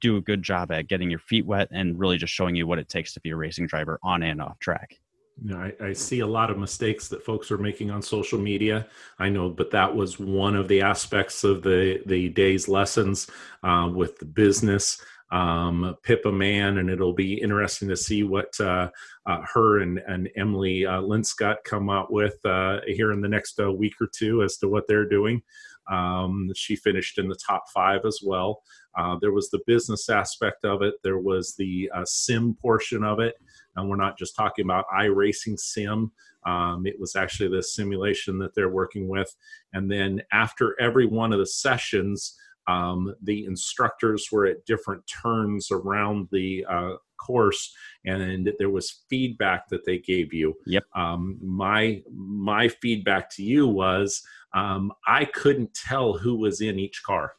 do 0.00 0.16
a 0.16 0.20
good 0.20 0.42
job 0.42 0.70
at 0.70 0.88
getting 0.88 1.10
your 1.10 1.18
feet 1.18 1.46
wet 1.46 1.68
and 1.70 1.98
really 1.98 2.18
just 2.18 2.32
showing 2.32 2.54
you 2.54 2.66
what 2.66 2.78
it 2.78 2.88
takes 2.88 3.14
to 3.14 3.20
be 3.20 3.30
a 3.30 3.36
racing 3.36 3.66
driver 3.66 3.98
on 4.02 4.22
and 4.22 4.40
off 4.40 4.58
track. 4.58 4.98
You 5.42 5.50
know, 5.50 5.58
I, 5.58 5.86
I, 5.86 5.92
see 5.92 6.20
a 6.20 6.26
lot 6.26 6.50
of 6.50 6.58
mistakes 6.58 7.08
that 7.08 7.24
folks 7.24 7.50
are 7.50 7.58
making 7.58 7.90
on 7.90 8.02
social 8.02 8.38
media. 8.38 8.86
I 9.18 9.28
know, 9.28 9.50
but 9.50 9.70
that 9.72 9.92
was 9.92 10.20
one 10.20 10.54
of 10.54 10.68
the 10.68 10.80
aspects 10.80 11.42
of 11.42 11.62
the 11.62 12.00
the 12.06 12.28
day's 12.28 12.68
lessons 12.68 13.28
uh, 13.64 13.90
with 13.92 14.16
the 14.18 14.26
business 14.26 15.02
um, 15.34 15.96
Pippa 16.04 16.30
Mann, 16.30 16.78
and 16.78 16.88
it'll 16.88 17.12
be 17.12 17.34
interesting 17.34 17.88
to 17.88 17.96
see 17.96 18.22
what 18.22 18.58
uh, 18.60 18.88
uh, 19.26 19.40
her 19.52 19.80
and, 19.80 19.98
and 20.06 20.30
Emily 20.36 20.86
uh, 20.86 21.00
Linscott 21.00 21.56
come 21.64 21.90
out 21.90 22.12
with 22.12 22.36
uh, 22.44 22.80
here 22.86 23.10
in 23.10 23.20
the 23.20 23.28
next 23.28 23.58
uh, 23.60 23.72
week 23.72 23.94
or 24.00 24.06
two 24.06 24.44
as 24.44 24.58
to 24.58 24.68
what 24.68 24.86
they're 24.86 25.08
doing. 25.08 25.42
Um, 25.90 26.50
she 26.54 26.76
finished 26.76 27.18
in 27.18 27.28
the 27.28 27.38
top 27.46 27.64
five 27.72 28.00
as 28.06 28.20
well. 28.24 28.62
Uh, 28.96 29.16
there 29.20 29.32
was 29.32 29.50
the 29.50 29.60
business 29.66 30.08
aspect 30.08 30.64
of 30.64 30.82
it. 30.82 30.94
There 31.02 31.18
was 31.18 31.54
the 31.56 31.90
uh, 31.94 32.04
sim 32.04 32.54
portion 32.60 33.04
of 33.04 33.20
it, 33.20 33.34
and 33.76 33.88
we're 33.88 33.96
not 33.96 34.18
just 34.18 34.36
talking 34.36 34.64
about 34.64 34.86
iRacing 34.96 35.58
sim. 35.58 36.12
Um, 36.46 36.86
it 36.86 36.98
was 37.00 37.16
actually 37.16 37.48
the 37.48 37.62
simulation 37.62 38.38
that 38.38 38.54
they're 38.54 38.68
working 38.68 39.08
with. 39.08 39.34
And 39.72 39.90
then 39.90 40.22
after 40.32 40.78
every 40.80 41.06
one 41.06 41.32
of 41.32 41.38
the 41.38 41.46
sessions, 41.46 42.38
um, 42.66 43.14
the 43.22 43.44
instructors 43.44 44.28
were 44.32 44.46
at 44.46 44.64
different 44.66 45.06
turns 45.06 45.70
around 45.70 46.28
the 46.32 46.64
uh, 46.68 46.94
course, 47.16 47.74
and 48.04 48.52
there 48.58 48.70
was 48.70 49.02
feedback 49.08 49.68
that 49.68 49.84
they 49.84 49.98
gave 49.98 50.32
you. 50.32 50.54
Yep. 50.66 50.84
Um, 50.94 51.38
my 51.42 52.02
my 52.12 52.68
feedback 52.68 53.30
to 53.36 53.42
you 53.42 53.66
was 53.66 54.22
um, 54.54 54.92
I 55.06 55.24
couldn't 55.26 55.74
tell 55.74 56.12
who 56.14 56.36
was 56.36 56.60
in 56.60 56.78
each 56.78 57.02
car. 57.02 57.34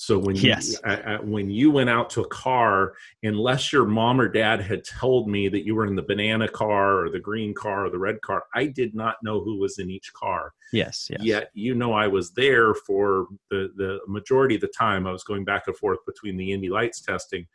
So 0.00 0.18
when 0.18 0.34
yes. 0.34 0.70
you, 0.70 0.78
uh, 0.90 1.18
when 1.18 1.50
you 1.50 1.70
went 1.70 1.90
out 1.90 2.08
to 2.10 2.22
a 2.22 2.28
car, 2.28 2.94
unless 3.22 3.70
your 3.70 3.84
mom 3.84 4.18
or 4.18 4.28
dad 4.28 4.62
had 4.62 4.82
told 4.82 5.28
me 5.28 5.46
that 5.50 5.66
you 5.66 5.74
were 5.74 5.84
in 5.84 5.94
the 5.94 6.00
banana 6.00 6.48
car 6.48 7.04
or 7.04 7.10
the 7.10 7.20
green 7.20 7.52
car 7.52 7.84
or 7.84 7.90
the 7.90 7.98
red 7.98 8.22
car, 8.22 8.44
I 8.54 8.64
did 8.64 8.94
not 8.94 9.16
know 9.22 9.44
who 9.44 9.58
was 9.58 9.78
in 9.78 9.90
each 9.90 10.10
car. 10.14 10.54
Yes, 10.72 11.08
yes. 11.10 11.20
Yet 11.22 11.50
you 11.52 11.74
know 11.74 11.92
I 11.92 12.06
was 12.06 12.30
there 12.30 12.72
for 12.72 13.26
the 13.50 13.72
the 13.76 14.00
majority 14.08 14.54
of 14.54 14.62
the 14.62 14.68
time. 14.68 15.06
I 15.06 15.12
was 15.12 15.22
going 15.22 15.44
back 15.44 15.64
and 15.66 15.76
forth 15.76 15.98
between 16.06 16.38
the 16.38 16.50
Indy 16.50 16.70
Lights 16.70 17.02
testing. 17.02 17.46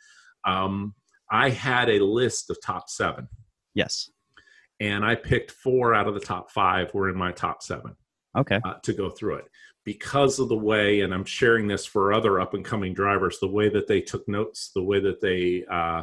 Um, 0.46 0.94
I 1.32 1.50
had 1.50 1.90
a 1.90 1.98
list 1.98 2.52
of 2.52 2.62
top 2.62 2.92
seven. 2.92 3.28
Yes. 3.74 4.12
And 4.80 5.04
I 5.04 5.16
picked 5.16 5.50
four 5.50 5.96
out 5.96 6.08
of 6.08 6.14
the 6.14 6.20
top 6.20 6.52
five 6.52 6.94
were 6.94 7.10
in 7.10 7.18
my 7.18 7.32
top 7.32 7.64
seven. 7.64 7.96
Okay. 8.36 8.60
Uh, 8.64 8.76
to 8.84 8.94
go 8.94 9.10
through 9.10 9.36
it 9.36 9.46
because 9.86 10.40
of 10.40 10.50
the 10.50 10.58
way, 10.58 11.02
and 11.02 11.14
I'm 11.14 11.24
sharing 11.24 11.68
this 11.68 11.86
for 11.86 12.12
other 12.12 12.42
up 12.42 12.56
and 12.56 12.66
coming 12.66 12.94
drivers, 12.94 13.40
the 13.40 13.48
way 13.48 13.70
that 13.70 13.88
they 13.88 14.02
took 14.02 14.28
notes, 14.28 14.72
the 14.74 14.84
way 14.84 15.00
that 15.00 15.22
they 15.22 15.64
uh, 15.72 16.02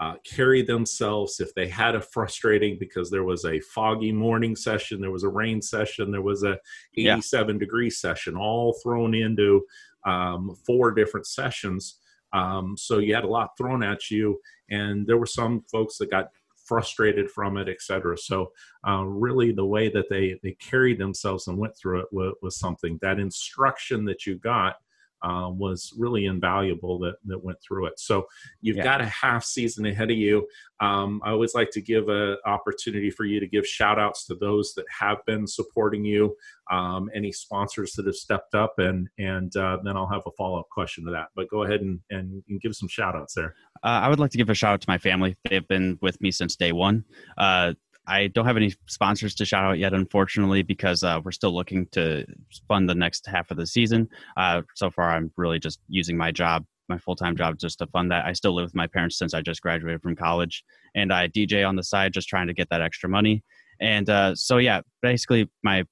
uh, 0.00 0.14
carried 0.24 0.68
themselves. 0.68 1.40
If 1.40 1.52
they 1.54 1.68
had 1.68 1.96
a 1.96 2.00
frustrating 2.00 2.78
because 2.78 3.10
there 3.10 3.24
was 3.24 3.44
a 3.44 3.60
foggy 3.60 4.12
morning 4.12 4.54
session, 4.54 5.00
there 5.00 5.10
was 5.10 5.24
a 5.24 5.28
rain 5.28 5.60
session, 5.60 6.12
there 6.12 6.22
was 6.22 6.44
a 6.44 6.58
87 6.96 7.56
yeah. 7.56 7.58
degree 7.58 7.90
session, 7.90 8.36
all 8.36 8.78
thrown 8.82 9.14
into 9.14 9.64
um, 10.06 10.56
four 10.64 10.92
different 10.92 11.26
sessions. 11.26 11.98
Um, 12.32 12.76
so 12.76 12.98
you 12.98 13.14
had 13.14 13.24
a 13.24 13.28
lot 13.28 13.56
thrown 13.58 13.82
at 13.82 14.10
you, 14.10 14.40
and 14.70 15.06
there 15.06 15.18
were 15.18 15.26
some 15.26 15.64
folks 15.70 15.98
that 15.98 16.10
got 16.10 16.30
frustrated 16.64 17.30
from 17.30 17.56
it, 17.56 17.68
etc. 17.68 18.16
So 18.18 18.52
uh, 18.86 19.04
really, 19.04 19.52
the 19.52 19.64
way 19.66 19.88
that 19.90 20.08
they 20.08 20.38
they 20.42 20.52
carried 20.52 20.98
themselves 20.98 21.48
and 21.48 21.58
went 21.58 21.76
through 21.76 22.00
it 22.00 22.06
was, 22.12 22.34
was 22.42 22.58
something. 22.58 22.98
That 23.02 23.18
instruction 23.20 24.04
that 24.06 24.26
you 24.26 24.36
got 24.36 24.76
uh, 25.24 25.48
was 25.48 25.94
really 25.96 26.26
invaluable 26.26 26.98
that, 26.98 27.14
that 27.24 27.42
went 27.42 27.58
through 27.62 27.86
it. 27.86 27.98
So 27.98 28.26
you've 28.60 28.76
Yeah. 28.76 28.84
got 28.84 29.00
a 29.00 29.06
half 29.06 29.42
season 29.42 29.86
ahead 29.86 30.10
of 30.10 30.18
you. 30.18 30.46
Um, 30.80 31.22
I 31.24 31.30
always 31.30 31.54
like 31.54 31.70
to 31.70 31.80
give 31.80 32.10
an 32.10 32.36
opportunity 32.44 33.10
for 33.10 33.24
you 33.24 33.40
to 33.40 33.46
give 33.46 33.66
shout 33.66 33.98
outs 33.98 34.26
to 34.26 34.34
those 34.34 34.74
that 34.74 34.84
have 34.90 35.24
been 35.24 35.46
supporting 35.46 36.04
you, 36.04 36.36
um, 36.70 37.08
any 37.14 37.32
sponsors 37.32 37.92
that 37.94 38.04
have 38.04 38.16
stepped 38.16 38.54
up, 38.54 38.78
and 38.78 39.08
and 39.16 39.56
uh, 39.56 39.78
then 39.82 39.96
I'll 39.96 40.06
have 40.08 40.24
a 40.26 40.30
follow 40.32 40.58
up 40.60 40.68
question 40.68 41.06
to 41.06 41.10
that. 41.12 41.28
But 41.34 41.48
go 41.48 41.62
ahead 41.62 41.80
and, 41.80 42.00
and, 42.10 42.42
and 42.48 42.60
give 42.60 42.74
some 42.76 42.88
shout 42.88 43.16
outs 43.16 43.32
there. 43.34 43.54
Uh, 43.84 44.00
I 44.02 44.08
would 44.08 44.18
like 44.18 44.30
to 44.30 44.38
give 44.38 44.48
a 44.48 44.54
shout 44.54 44.72
out 44.72 44.80
to 44.80 44.88
my 44.88 44.98
family. 44.98 45.36
They've 45.48 45.66
been 45.68 45.98
with 46.00 46.20
me 46.20 46.30
since 46.30 46.56
day 46.56 46.72
one. 46.72 47.04
Uh, 47.36 47.74
I 48.06 48.28
don't 48.28 48.46
have 48.46 48.56
any 48.56 48.74
sponsors 48.86 49.34
to 49.36 49.44
shout 49.44 49.64
out 49.64 49.78
yet, 49.78 49.92
unfortunately, 49.92 50.62
because 50.62 51.02
uh, 51.02 51.20
we're 51.22 51.32
still 51.32 51.54
looking 51.54 51.86
to 51.92 52.26
fund 52.66 52.88
the 52.88 52.94
next 52.94 53.26
half 53.26 53.50
of 53.50 53.56
the 53.56 53.66
season. 53.66 54.08
Uh, 54.36 54.62
so 54.74 54.90
far, 54.90 55.10
I'm 55.10 55.30
really 55.36 55.58
just 55.58 55.80
using 55.88 56.16
my 56.16 56.30
job, 56.30 56.64
my 56.88 56.98
full 56.98 57.16
time 57.16 57.36
job, 57.36 57.58
just 57.58 57.78
to 57.78 57.86
fund 57.86 58.10
that. 58.10 58.24
I 58.24 58.32
still 58.32 58.54
live 58.54 58.64
with 58.64 58.74
my 58.74 58.86
parents 58.86 59.18
since 59.18 59.34
I 59.34 59.40
just 59.40 59.62
graduated 59.62 60.02
from 60.02 60.16
college, 60.16 60.64
and 60.94 61.12
I 61.12 61.28
DJ 61.28 61.66
on 61.66 61.76
the 61.76 61.84
side, 61.84 62.12
just 62.12 62.28
trying 62.28 62.46
to 62.46 62.54
get 62.54 62.68
that 62.70 62.82
extra 62.82 63.08
money. 63.08 63.42
And 63.80 64.08
uh, 64.08 64.34
so, 64.34 64.58
yeah, 64.58 64.82
basically, 65.02 65.50
my 65.62 65.84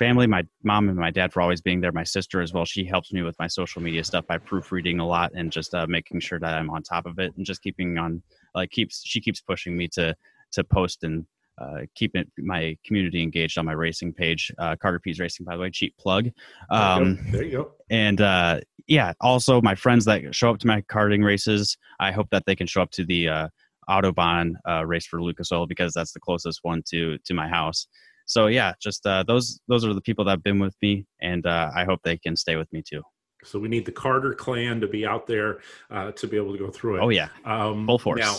family, 0.00 0.26
my 0.26 0.42
mom 0.64 0.88
and 0.88 0.96
my 0.96 1.10
dad 1.10 1.30
for 1.30 1.42
always 1.42 1.60
being 1.60 1.82
there. 1.82 1.92
My 1.92 2.04
sister 2.04 2.40
as 2.40 2.54
well. 2.54 2.64
She 2.64 2.86
helps 2.86 3.12
me 3.12 3.22
with 3.22 3.38
my 3.38 3.46
social 3.46 3.82
media 3.82 4.02
stuff 4.02 4.26
by 4.26 4.38
proofreading 4.38 4.98
a 4.98 5.06
lot 5.06 5.32
and 5.34 5.52
just 5.52 5.74
uh, 5.74 5.86
making 5.86 6.20
sure 6.20 6.40
that 6.40 6.54
I'm 6.54 6.70
on 6.70 6.82
top 6.82 7.04
of 7.04 7.18
it 7.18 7.36
and 7.36 7.44
just 7.44 7.62
keeping 7.62 7.98
on 7.98 8.22
like 8.54 8.70
keeps 8.70 9.02
she 9.04 9.20
keeps 9.20 9.42
pushing 9.42 9.76
me 9.76 9.88
to 9.88 10.16
to 10.52 10.64
post 10.64 11.04
and 11.04 11.26
uh, 11.60 11.80
keep 11.94 12.16
it, 12.16 12.26
my 12.38 12.74
community 12.86 13.22
engaged 13.22 13.58
on 13.58 13.66
my 13.66 13.72
racing 13.72 14.14
page. 14.14 14.50
Uh, 14.58 14.74
Carter 14.80 14.98
Pease 14.98 15.20
Racing, 15.20 15.44
by 15.44 15.56
the 15.56 15.60
way, 15.60 15.70
cheap 15.70 15.94
plug. 15.98 16.30
Um, 16.70 17.18
there 17.30 17.44
you 17.44 17.58
go. 17.58 17.72
and 17.90 18.22
uh, 18.22 18.60
yeah, 18.86 19.12
also 19.20 19.60
my 19.60 19.74
friends 19.74 20.06
that 20.06 20.34
show 20.34 20.50
up 20.50 20.58
to 20.60 20.66
my 20.66 20.80
karting 20.82 21.22
races, 21.22 21.76
I 22.00 22.12
hope 22.12 22.28
that 22.30 22.44
they 22.46 22.56
can 22.56 22.66
show 22.66 22.80
up 22.80 22.90
to 22.92 23.04
the 23.04 23.28
uh, 23.28 23.48
Autobahn 23.90 24.54
uh, 24.66 24.86
race 24.86 25.04
for 25.04 25.22
Lucas 25.22 25.52
Oil 25.52 25.66
because 25.66 25.92
that's 25.92 26.12
the 26.12 26.20
closest 26.20 26.60
one 26.62 26.82
to 26.88 27.18
to 27.18 27.34
my 27.34 27.48
house. 27.48 27.86
So 28.30 28.46
yeah, 28.46 28.74
just 28.80 29.04
uh, 29.06 29.24
those 29.26 29.60
those 29.66 29.84
are 29.84 29.92
the 29.92 30.00
people 30.00 30.24
that 30.26 30.30
have 30.30 30.44
been 30.44 30.60
with 30.60 30.76
me, 30.80 31.04
and 31.20 31.44
uh, 31.44 31.72
I 31.74 31.84
hope 31.84 31.98
they 32.04 32.16
can 32.16 32.36
stay 32.36 32.54
with 32.54 32.72
me 32.72 32.80
too. 32.80 33.02
So 33.42 33.58
we 33.58 33.66
need 33.66 33.84
the 33.84 33.90
Carter 33.90 34.34
clan 34.34 34.80
to 34.82 34.86
be 34.86 35.04
out 35.04 35.26
there 35.26 35.58
uh, 35.90 36.12
to 36.12 36.28
be 36.28 36.36
able 36.36 36.52
to 36.52 36.58
go 36.58 36.70
through 36.70 36.98
it. 36.98 37.00
Oh 37.00 37.08
yeah, 37.08 37.30
Um, 37.44 37.86
Full 37.86 37.98
force. 37.98 38.20
Now, 38.20 38.36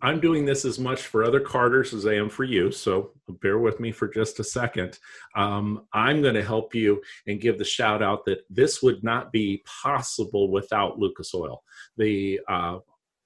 I'm 0.00 0.18
doing 0.18 0.46
this 0.46 0.64
as 0.64 0.78
much 0.78 1.02
for 1.02 1.24
other 1.24 1.40
Carters 1.40 1.92
as 1.92 2.06
I 2.06 2.14
am 2.14 2.30
for 2.30 2.44
you, 2.44 2.72
so 2.72 3.10
bear 3.42 3.58
with 3.58 3.80
me 3.80 3.92
for 3.92 4.08
just 4.08 4.40
a 4.40 4.44
second. 4.44 4.98
Um, 5.36 5.86
I'm 5.92 6.22
going 6.22 6.36
to 6.36 6.42
help 6.42 6.74
you 6.74 7.02
and 7.26 7.38
give 7.38 7.58
the 7.58 7.64
shout 7.66 8.02
out 8.02 8.24
that 8.24 8.46
this 8.48 8.82
would 8.82 9.04
not 9.04 9.30
be 9.30 9.62
possible 9.82 10.50
without 10.50 10.98
Lucas 10.98 11.34
Oil. 11.34 11.62
The 11.98 12.40
uh, 12.48 12.78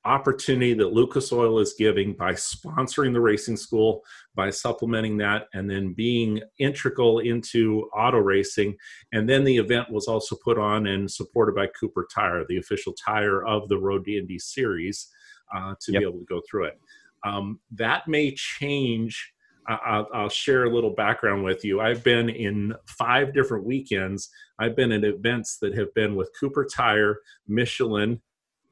opportunity 0.09 0.73
that 0.75 0.93
Lucas 0.93 1.33
Oil 1.33 1.59
is 1.59 1.75
giving 1.79 2.15
by 2.15 2.33
sponsoring 2.33 3.13
the 3.13 3.21
racing 3.21 3.57
school, 3.57 4.03
by 4.35 4.49
supplementing 4.51 5.19
that, 5.19 5.49
and 5.53 5.71
then 5.71 5.93
being 5.93 6.41
integral 6.59 7.19
into 7.19 7.89
auto 7.95 8.19
racing. 8.19 8.75
And 9.13 9.29
then 9.29 9.45
the 9.45 9.59
event 9.59 9.91
was 9.91 10.09
also 10.09 10.37
put 10.43 10.59
on 10.59 10.87
and 10.87 11.11
supported 11.11 11.55
by 11.55 11.67
Cooper 11.79 12.07
Tire, 12.13 12.45
the 12.49 12.57
official 12.59 12.95
tire 12.95 13.45
of 13.47 13.69
the 13.69 13.79
Road 13.79 14.05
to 14.07 14.17
Indy 14.17 14.39
series 14.39 15.09
uh, 15.55 15.75
to 15.81 15.93
Yep. 15.93 16.01
be 16.01 16.09
able 16.09 16.19
to 16.21 16.25
go 16.25 16.41
through 16.49 16.65
it. 16.65 16.81
Um, 17.25 17.61
that 17.73 18.09
may 18.09 18.33
change. 18.35 19.33
I'll, 19.67 20.09
I'll 20.15 20.29
share 20.31 20.65
a 20.65 20.75
little 20.75 20.95
background 20.95 21.45
with 21.45 21.63
you. 21.63 21.81
I've 21.83 22.03
been 22.03 22.31
in 22.31 22.75
five 22.87 23.35
different 23.35 23.65
weekends. 23.67 24.31
I've 24.59 24.75
been 24.75 24.93
at 24.93 25.05
events 25.05 25.59
that 25.61 25.75
have 25.77 25.93
been 25.93 26.17
with 26.17 26.31
Cooper 26.41 26.65
Tire, 26.65 27.19
Michelin, 27.47 28.23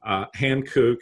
uh, 0.03 0.25
Hankook, 0.35 0.97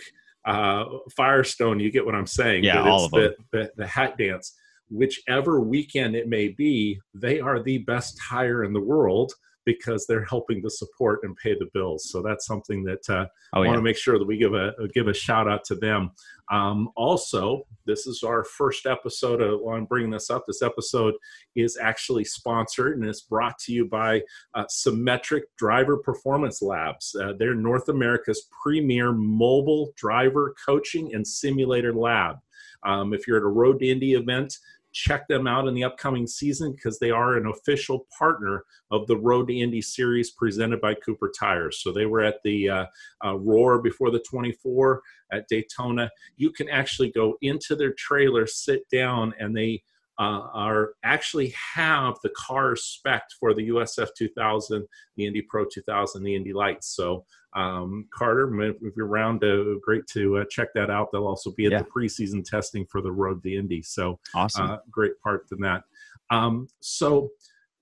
uh, 0.45 0.85
Firestone. 1.15 1.79
You 1.79 1.91
get 1.91 2.05
what 2.05 2.15
I'm 2.15 2.27
saying? 2.27 2.63
Yeah, 2.63 2.83
all 2.83 3.05
it's 3.05 3.05
of 3.05 3.11
them. 3.11 3.33
The, 3.51 3.57
the, 3.57 3.71
the 3.77 3.87
hat 3.87 4.17
dance. 4.17 4.55
Whichever 4.89 5.61
weekend 5.61 6.15
it 6.15 6.27
may 6.27 6.49
be, 6.49 6.99
they 7.13 7.39
are 7.39 7.61
the 7.61 7.79
best 7.79 8.19
tire 8.29 8.63
in 8.63 8.71
the 8.71 8.79
world 8.79 9.33
because 9.65 10.05
they're 10.05 10.25
helping 10.25 10.61
to 10.61 10.69
support 10.69 11.21
and 11.23 11.35
pay 11.37 11.55
the 11.55 11.67
bills. 11.73 12.09
So 12.11 12.21
that's 12.21 12.45
something 12.45 12.83
that 12.83 13.09
uh, 13.09 13.25
oh 13.53 13.57
I 13.57 13.59
want 13.59 13.71
yeah, 13.71 13.75
to 13.77 13.81
make 13.81 13.97
sure 13.97 14.19
that 14.19 14.25
we 14.25 14.37
give 14.37 14.53
a 14.53 14.73
give 14.93 15.07
a 15.07 15.13
shout 15.13 15.49
out 15.49 15.63
to 15.65 15.75
them. 15.75 16.11
Um, 16.51 16.89
also, 16.95 17.65
this 17.85 18.07
is 18.07 18.23
our 18.23 18.43
first 18.43 18.85
episode. 18.85 19.41
Of, 19.41 19.61
while 19.61 19.77
I'm 19.77 19.85
bringing 19.85 20.11
this 20.11 20.29
up, 20.29 20.45
this 20.47 20.61
episode 20.61 21.15
is 21.55 21.77
actually 21.81 22.25
sponsored 22.25 22.97
and 22.97 23.07
it's 23.07 23.21
brought 23.21 23.57
to 23.59 23.73
you 23.73 23.85
by 23.85 24.21
uh, 24.53 24.65
Symmetric 24.69 25.45
Driver 25.57 25.97
Performance 25.97 26.61
Labs. 26.61 27.15
Uh, 27.19 27.33
they're 27.37 27.55
North 27.55 27.89
America's 27.89 28.47
premier 28.63 29.11
mobile 29.11 29.91
driver 29.95 30.55
coaching 30.65 31.13
and 31.13 31.25
simulator 31.25 31.93
lab. 31.93 32.37
Um, 32.85 33.13
if 33.13 33.27
you're 33.27 33.37
at 33.37 33.43
a 33.43 33.47
Road 33.47 33.79
to 33.79 33.87
Indy 33.87 34.13
event, 34.13 34.55
check 34.95 35.27
them 35.27 35.45
out 35.45 35.67
in 35.67 35.73
the 35.73 35.83
upcoming 35.83 36.25
season 36.25 36.71
because 36.71 36.97
they 36.97 37.11
are 37.11 37.35
an 37.35 37.47
official 37.47 38.07
partner 38.17 38.63
of 38.91 39.05
the 39.07 39.17
Road 39.17 39.49
to 39.49 39.53
Indy 39.53 39.81
series 39.81 40.31
presented 40.31 40.79
by 40.79 40.93
Cooper 40.93 41.31
Tires. 41.37 41.81
So 41.83 41.91
they 41.91 42.05
were 42.05 42.21
at 42.21 42.41
the 42.45 42.69
uh, 42.69 42.85
uh, 43.23 43.35
Roar 43.35 43.81
before 43.81 44.09
the 44.09 44.23
24 44.27 45.01
at 45.33 45.49
Daytona. 45.49 46.09
You 46.37 46.49
can 46.49 46.69
actually 46.69 47.11
go 47.11 47.35
into 47.41 47.75
their 47.75 47.91
trailer, 47.91 48.47
sit 48.47 48.89
down, 48.89 49.33
and 49.37 49.55
they 49.55 49.83
uh, 50.19 50.47
are 50.53 50.93
actually 51.03 51.53
have 51.75 52.15
the 52.23 52.29
cars 52.37 52.83
spec 52.83 53.23
for 53.39 53.53
the 53.53 53.69
USF 53.69 54.09
2000, 54.17 54.85
the 55.17 55.25
Indy 55.25 55.41
Pro 55.41 55.65
2000, 55.65 56.23
the 56.23 56.35
Indy 56.35 56.53
Lights. 56.53 56.87
So 56.95 57.25
um, 57.55 58.07
Carter, 58.13 58.61
if 58.61 58.93
you're 58.97 59.07
around, 59.07 59.43
uh, 59.43 59.75
great 59.81 60.05
to 60.13 60.37
uh, 60.39 60.45
check 60.49 60.69
that 60.75 60.89
out. 60.89 61.09
They'll 61.11 61.27
also 61.27 61.51
be 61.51 61.65
at 61.65 61.71
Yeah. 61.71 61.79
the 61.83 61.85
preseason 61.89 62.43
testing 62.43 62.85
for 62.85 63.01
the 63.01 63.11
Road 63.11 63.43
to 63.43 63.55
Indy. 63.55 63.81
So 63.81 64.19
awesome. 64.33 64.71
uh, 64.71 64.77
great 64.91 65.19
part 65.21 65.47
than 65.49 65.61
that. 65.61 65.83
Um, 66.29 66.67
so, 66.79 67.29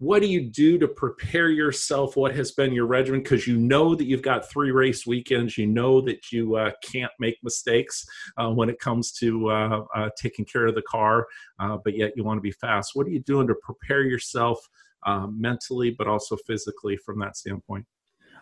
what 0.04 0.22
do 0.22 0.28
you 0.28 0.42
do 0.42 0.78
to 0.78 0.88
prepare 0.88 1.50
yourself? 1.50 2.18
What 2.18 2.36
has 2.36 2.52
been 2.52 2.74
your 2.74 2.88
regimen? 2.88 3.24
Because 3.24 3.48
you 3.48 3.58
know 3.58 3.96
that 3.96 4.04
you've 4.04 4.22
got 4.22 4.50
three 4.50 4.72
race 4.72 5.08
weekends. 5.08 5.58
You 5.58 5.66
know 5.66 6.02
that 6.02 6.30
you 6.30 6.58
uh, 6.58 6.72
can't 6.84 7.12
make 7.22 7.38
mistakes 7.42 8.06
uh, 8.38 8.50
when 8.50 8.70
it 8.70 8.80
comes 8.80 9.14
to 9.14 9.50
uh, 9.50 9.86
uh, 9.96 10.10
taking 10.22 10.44
care 10.44 10.68
of 10.68 10.76
the 10.76 10.82
car, 10.82 11.26
uh, 11.60 11.78
but 11.86 11.96
yet 11.96 12.12
you 12.18 12.26
want 12.26 12.38
to 12.38 12.42
be 12.42 12.52
fast. 12.52 12.92
What 12.96 13.08
are 13.08 13.12
you 13.12 13.22
doing 13.22 13.48
to 13.48 13.56
prepare 13.64 14.04
yourself 14.04 14.60
uh, 15.06 15.28
mentally, 15.28 15.92
but 15.98 16.08
also 16.08 16.36
physically 16.46 16.98
from 16.98 17.20
that 17.20 17.38
standpoint? 17.38 17.86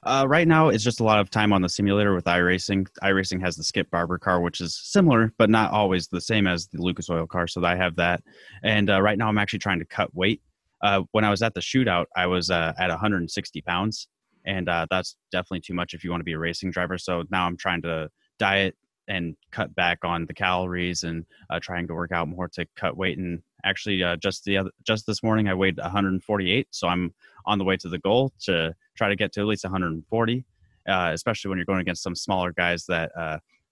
Uh, 0.03 0.25
right 0.27 0.47
now, 0.47 0.69
it's 0.69 0.83
just 0.83 0.99
a 0.99 1.03
lot 1.03 1.19
of 1.19 1.29
time 1.29 1.53
on 1.53 1.61
the 1.61 1.69
simulator 1.69 2.15
with 2.15 2.25
iRacing. 2.25 2.87
iRacing 3.03 3.39
has 3.39 3.55
the 3.55 3.63
Skip 3.63 3.91
Barber 3.91 4.17
car, 4.17 4.41
which 4.41 4.59
is 4.59 4.75
similar, 4.75 5.31
but 5.37 5.47
not 5.47 5.71
always 5.71 6.07
the 6.07 6.21
same 6.21 6.47
as 6.47 6.65
the 6.67 6.81
Lucas 6.81 7.07
Oil 7.07 7.27
car. 7.27 7.47
So 7.47 7.63
I 7.63 7.75
have 7.75 7.95
that. 7.97 8.23
And 8.63 8.89
uh, 8.89 8.99
right 8.99 9.17
now, 9.19 9.27
I'm 9.27 9.37
actually 9.37 9.59
trying 9.59 9.77
to 9.77 9.85
cut 9.85 10.15
weight. 10.15 10.41
Uh, 10.83 11.03
when 11.11 11.23
I 11.23 11.29
was 11.29 11.41
at 11.41 11.53
the 11.53 11.59
shootout, 11.59 12.05
I 12.15 12.27
was 12.27 12.49
uh, 12.49 12.73
at 12.77 12.89
160 12.89 13.61
pounds, 13.61 14.07
and 14.45 14.67
uh, 14.67 14.87
that's 14.89 15.15
definitely 15.31 15.61
too 15.61 15.73
much 15.73 15.93
if 15.93 16.03
you 16.03 16.09
want 16.09 16.21
to 16.21 16.25
be 16.25 16.33
a 16.33 16.39
racing 16.39 16.71
driver. 16.71 16.97
So 16.97 17.23
now 17.29 17.45
I'm 17.45 17.57
trying 17.57 17.81
to 17.83 18.09
diet 18.39 18.75
and 19.07 19.35
cut 19.51 19.73
back 19.75 19.99
on 20.03 20.25
the 20.25 20.33
calories 20.33 21.03
and 21.03 21.25
uh, 21.49 21.59
trying 21.61 21.87
to 21.87 21.93
work 21.93 22.11
out 22.11 22.27
more 22.27 22.47
to 22.47 22.65
cut 22.75 22.97
weight. 22.97 23.17
And 23.17 23.41
actually, 23.63 24.01
uh, 24.03 24.15
just 24.17 24.43
the 24.45 24.57
other, 24.57 24.71
just 24.85 25.05
this 25.05 25.21
morning, 25.21 25.47
I 25.47 25.53
weighed 25.53 25.77
148, 25.77 26.67
so 26.71 26.87
I'm 26.87 27.13
on 27.45 27.57
the 27.57 27.63
way 27.63 27.77
to 27.77 27.89
the 27.89 27.99
goal 27.99 28.31
to 28.41 28.73
try 28.95 29.09
to 29.09 29.15
get 29.15 29.33
to 29.33 29.41
at 29.41 29.47
least 29.47 29.63
140, 29.63 30.45
uh, 30.87 31.11
especially 31.13 31.49
when 31.49 31.57
you're 31.57 31.65
going 31.65 31.81
against 31.81 32.03
some 32.03 32.15
smaller 32.15 32.51
guys 32.53 32.85
that 32.87 33.11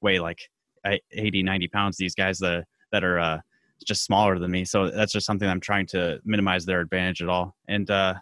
weigh 0.01 0.20
like 0.20 0.50
80, 0.86 1.44
90 1.44 1.68
pounds. 1.70 1.98
These 1.98 2.16
guys 2.16 2.38
that 2.39 2.66
that 2.92 3.04
are 3.04 3.42
just 3.86 4.03
smaller 4.03 4.39
than 4.39 4.51
me. 4.51 4.65
So 4.65 4.89
that's 4.89 5.13
just 5.13 5.25
something 5.25 5.48
I'm 5.48 5.59
trying 5.59 5.86
to 5.88 6.19
minimize 6.25 6.65
their 6.65 6.81
advantage 6.81 7.21
at 7.21 7.29
all. 7.29 7.55
And 7.67 7.89
uh, 7.89 8.15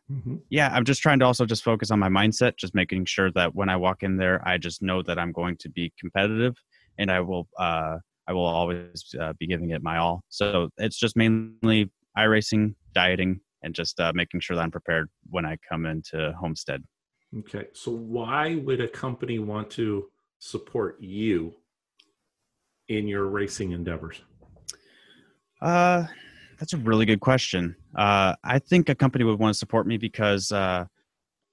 yeah, 0.50 0.70
I'm 0.72 0.86
just 0.86 1.02
trying 1.02 1.20
to 1.20 1.26
also 1.26 1.46
just 1.46 1.64
focus 1.64 1.92
on 1.92 2.00
my 2.00 2.10
mindset, 2.10 2.58
just 2.58 2.76
making 2.76 3.06
sure 3.06 3.32
that 3.32 3.56
when 3.56 3.70
I 3.70 3.76
walk 3.76 4.04
in 4.04 4.18
there, 4.18 4.46
I 4.48 4.58
just 4.58 4.82
know 4.82 5.02
that 5.04 5.18
I'm 5.20 5.32
going 5.32 5.58
to 5.58 5.70
be 5.70 5.94
competitive, 6.00 6.56
and 6.98 7.12
I 7.12 7.22
will 7.22 7.48
uh, 7.58 7.98
I 8.28 8.34
will 8.34 8.46
always 8.46 9.16
uh, 9.20 9.34
be 9.40 9.48
giving 9.48 9.72
it 9.72 9.82
my 9.82 9.98
all. 9.98 10.24
So 10.30 10.70
it's 10.78 10.98
just 10.98 11.16
mainly 11.16 11.92
iRacing, 12.18 12.76
dieting, 12.94 13.40
and 13.64 13.74
just 13.74 14.00
uh, 14.00 14.12
making 14.14 14.42
sure 14.42 14.56
that 14.56 14.64
I'm 14.64 14.72
prepared 14.72 15.10
when 15.30 15.46
I 15.46 15.58
come 15.68 15.86
into 15.86 16.34
Homestead. 16.40 16.84
Okay, 17.40 17.68
so 17.74 17.92
why 17.92 18.56
would 18.56 18.82
a 18.82 18.88
company 18.88 19.40
want 19.40 19.70
to 19.72 20.10
support 20.40 21.02
you 21.02 21.56
in 22.88 23.08
your 23.08 23.26
racing 23.26 23.72
endeavors? 23.72 24.22
Uh, 25.62 26.06
that's 26.60 26.74
a 26.74 26.78
really 26.78 27.06
good 27.06 27.20
question. 27.20 27.76
Uh, 27.96 28.36
I 28.44 28.60
think 28.60 28.90
a 28.90 28.96
company 28.96 29.24
would 29.24 29.40
want 29.40 29.54
to 29.54 29.58
support 29.58 29.88
me 29.88 29.98
because 29.98 30.52
uh, 30.52 30.86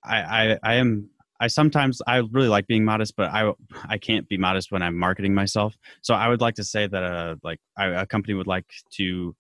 I, 0.05 0.17
I 0.23 0.59
I 0.63 0.75
am 0.75 1.11
I 1.41 1.49
sometimes 1.49 2.01
I 2.07 2.17
really 2.33 2.49
like 2.49 2.67
being 2.67 2.85
modest, 2.85 3.17
but 3.17 3.31
I 3.31 3.53
I 3.87 3.99
can't 3.99 4.29
be 4.29 4.39
modest 4.39 4.73
when 4.73 4.83
I'm 4.83 4.97
marketing 4.99 5.35
myself. 5.35 5.77
So 6.03 6.15
I 6.15 6.29
would 6.29 6.41
like 6.41 6.55
to 6.57 6.65
say 6.65 6.87
that 6.87 7.03
uh 7.03 7.37
like 7.43 7.59
I, 7.77 7.87
a 7.87 8.07
company 8.07 8.35
would 8.35 8.47
like 8.47 8.67
to 8.97 9.35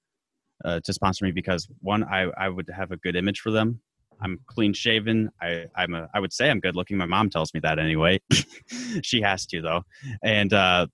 uh, 0.64 0.80
to 0.84 0.92
sponsor 0.92 1.24
me 1.24 1.32
because 1.32 1.68
one 1.80 2.04
I 2.04 2.30
I 2.36 2.48
would 2.48 2.68
have 2.74 2.90
a 2.90 2.96
good 2.96 3.16
image 3.16 3.40
for 3.40 3.50
them 3.50 3.80
I'm 4.20 4.40
clean 4.46 4.72
shaven. 4.72 5.30
I, 5.40 5.66
I'm 5.76 5.94
a, 5.94 6.08
I 6.14 6.20
would 6.20 6.32
say 6.32 6.50
I'm 6.50 6.60
good 6.60 6.76
looking. 6.76 6.96
My 6.96 7.06
mom 7.06 7.30
tells 7.30 7.52
me 7.54 7.60
that 7.60 7.78
anyway. 7.78 8.20
she 9.02 9.20
has 9.20 9.46
to 9.46 9.60
though. 9.60 9.82
And, 10.22 10.52
uh, 10.52 10.86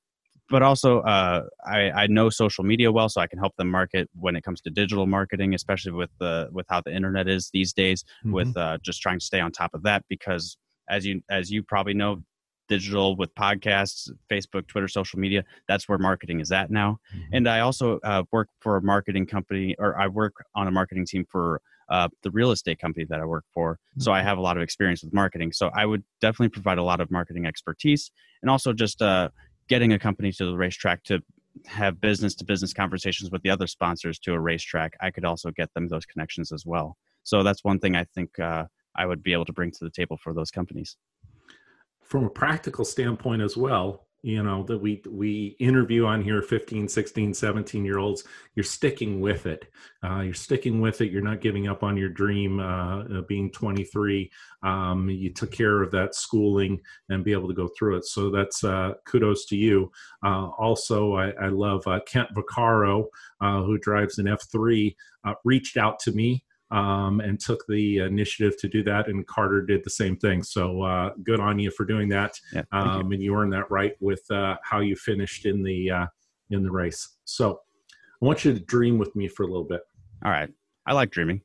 but 0.51 0.63
also 0.63 1.01
uh, 1.01 1.45
I, 1.65 1.91
I 1.91 2.07
know 2.09 2.29
social 2.29 2.65
media 2.65 2.91
well, 2.93 3.09
so 3.09 3.21
I 3.21 3.27
can 3.27 3.39
help 3.39 3.57
them 3.57 3.71
market 3.71 4.11
when 4.15 4.37
it 4.37 4.43
comes 4.43 4.61
to 4.63 4.71
digital 4.71 5.07
marketing, 5.07 5.55
especially 5.55 5.93
with 5.93 6.11
the 6.19 6.49
with 6.53 6.67
how 6.69 6.83
the 6.83 6.95
internet 6.95 7.29
is 7.29 7.51
these 7.53 7.73
days. 7.73 8.05
Mm-hmm. 8.25 8.33
With 8.33 8.57
uh, 8.57 8.79
just 8.83 9.01
trying 9.01 9.19
to 9.21 9.25
stay 9.25 9.41
on 9.41 9.53
top 9.53 9.73
of 9.75 9.83
that, 9.85 10.05
because 10.09 10.57
as 10.89 11.07
you 11.07 11.23
as 11.31 11.51
you 11.51 11.63
probably 11.63 11.95
know, 11.95 12.23
digital 12.71 13.17
with 13.17 13.35
podcasts, 13.35 14.09
Facebook, 14.31 14.67
Twitter, 14.69 14.89
social 14.89 15.19
media. 15.19 15.45
That's 15.69 15.89
where 15.89 15.99
marketing 15.99 16.41
is 16.41 16.53
at 16.53 16.71
now. 16.71 17.01
Mm-hmm. 17.15 17.35
And 17.35 17.49
I 17.49 17.61
also 17.61 17.99
uh, 18.05 18.23
work 18.33 18.49
for 18.61 18.77
a 18.77 18.83
marketing 18.83 19.27
company, 19.27 19.75
or 19.79 20.01
I 20.01 20.07
work 20.07 20.35
on 20.55 20.69
a 20.69 20.71
marketing 20.71 21.05
team 21.05 21.27
for 21.29 21.61
uh, 21.91 22.09
the 22.23 22.31
real 22.31 22.53
estate 22.53 22.79
company 22.79 23.05
that 23.11 23.21
I 23.21 23.25
work 23.25 23.45
for. 23.53 23.79
So 23.99 24.13
I 24.13 24.21
mm-hmm. 24.21 24.29
have 24.29 24.39
a 24.39 24.41
lot 24.41 24.57
of 24.57 24.63
experience 24.63 25.03
with 25.03 25.13
marketing. 25.13 25.51
So 25.53 25.71
I 25.75 25.85
would 25.85 26.05
definitely 26.21 26.51
provide 26.51 26.79
a 26.79 26.85
lot 26.85 27.01
of 27.01 27.11
marketing 27.11 27.47
expertise 27.47 28.13
and 28.43 28.49
also 28.49 28.73
just 28.73 29.03
uh, 29.03 29.31
getting 29.71 29.93
a 29.93 29.99
company 29.99 30.33
to 30.33 30.45
the 30.45 30.57
racetrack 30.57 31.03
to 31.05 31.23
have 31.67 32.01
business 32.01 32.35
to 32.35 32.45
business 32.45 32.73
conversations 32.73 33.31
with 33.31 33.41
the 33.43 33.51
other 33.51 33.69
sponsors 33.69 34.19
to 34.19 34.35
a 34.35 34.41
racetrack. 34.41 34.93
I 35.01 35.11
could 35.11 35.25
also 35.25 35.51
get 35.53 35.73
them 35.75 35.89
those 35.89 36.05
connections 36.05 36.53
as 36.53 36.67
well. 36.67 36.97
So 37.23 37.43
that's 37.45 37.63
one 37.63 37.79
thing 37.79 37.95
I 37.95 38.05
think 38.15 38.39
uh, 38.39 38.65
I 38.97 39.07
would 39.07 39.23
be 39.23 39.33
able 39.33 39.45
to 39.45 39.53
bring 39.53 39.71
to 39.71 39.85
the 39.85 39.91
table 39.91 40.19
for 40.23 40.35
those 40.35 40.51
companies. 40.51 40.97
From 42.03 42.25
a 42.25 42.31
practical 42.31 42.85
standpoint 42.85 43.43
as 43.43 43.57
well, 43.57 44.09
you 44.23 44.43
know 44.43 44.63
that 44.65 44.79
we 44.79 45.03
we 45.09 45.57
interview 45.59 46.05
on 46.05 46.23
here 46.23 46.43
15 46.43 46.89
16 46.89 47.33
17 47.33 47.85
year 47.85 47.99
olds 47.99 48.25
you're 48.55 48.65
sticking 48.65 49.21
with 49.21 49.47
it. 49.47 49.67
Uh, 50.05 50.21
you're 50.21 50.35
sticking 50.35 50.81
with 50.81 51.01
it. 51.01 51.11
You're 51.11 51.23
not 51.23 51.41
giving 51.41 51.69
up 51.69 51.83
on 51.83 51.97
your 51.97 52.09
dream 52.09 52.59
uh, 52.59 53.23
being 53.23 53.51
23 53.51 54.31
um, 54.63 55.09
you 55.09 55.33
took 55.33 55.51
care 55.51 55.83
of 55.83 55.91
that 55.93 56.15
schooling 56.15 56.81
and 57.09 57.25
be 57.25 57.33
able 57.33 57.49
to 57.49 57.55
go 57.55 57.69
through 57.69 57.97
it. 57.97 58.05
So 58.05 58.31
that's 58.31 58.65
uh, 58.65 58.95
kudos 59.07 59.47
to 59.47 59.57
you. 59.57 59.91
Uh, 60.25 60.49
also 60.59 61.15
i, 61.15 61.31
I 61.31 61.49
love 61.49 61.87
uh, 61.87 62.01
kent 62.07 62.29
vaccaro 62.35 63.07
uh, 63.41 63.63
who 63.63 63.79
drives 63.79 64.19
an 64.19 64.27
f3 64.27 64.95
reached 65.45 65.77
out 65.77 65.99
to 66.01 66.13
me 66.13 66.45
um, 66.71 67.21
and 67.21 67.41
took 67.41 67.65
the 67.69 67.99
initiative 67.99 68.57
to 68.59 68.69
do 68.69 68.83
that. 68.85 69.09
And 69.09 69.27
Carter 69.27 69.63
did 69.63 69.83
the 69.85 69.91
same 69.91 70.17
thing. 70.17 70.43
So 70.43 70.83
uh, 70.83 71.11
good 71.25 71.41
on 71.41 71.59
you 71.59 71.71
for 71.71 71.85
doing 71.85 72.09
that. 72.11 72.39
Yeah, 72.53 72.63
um, 72.73 73.07
you. 73.07 73.13
And 73.13 73.23
you 73.23 73.35
earned 73.35 73.53
that 73.53 73.71
right 73.71 73.95
with 74.01 74.23
uh, 74.31 74.57
how 74.63 74.81
you 74.81 74.97
finished 74.97 75.47
in 75.47 75.63
the 75.63 75.91
uh, 75.91 76.07
in 76.51 76.63
the 76.63 76.71
race. 76.71 77.17
So 77.25 77.61
I 78.21 78.25
want 78.25 78.45
you 78.45 78.53
to 78.53 78.61
dream 78.61 78.99
with 78.99 79.15
me 79.17 79.29
for 79.29 79.45
a 79.45 79.47
little 79.47 79.65
bit. 79.65 79.81
All 80.25 80.31
right, 80.31 80.51
I 80.87 80.93
like 80.93 81.11
dreaming. 81.11 81.41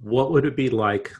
What 0.00 0.32
would 0.32 0.44
it 0.44 0.56
be 0.56 0.70
like 0.70 1.12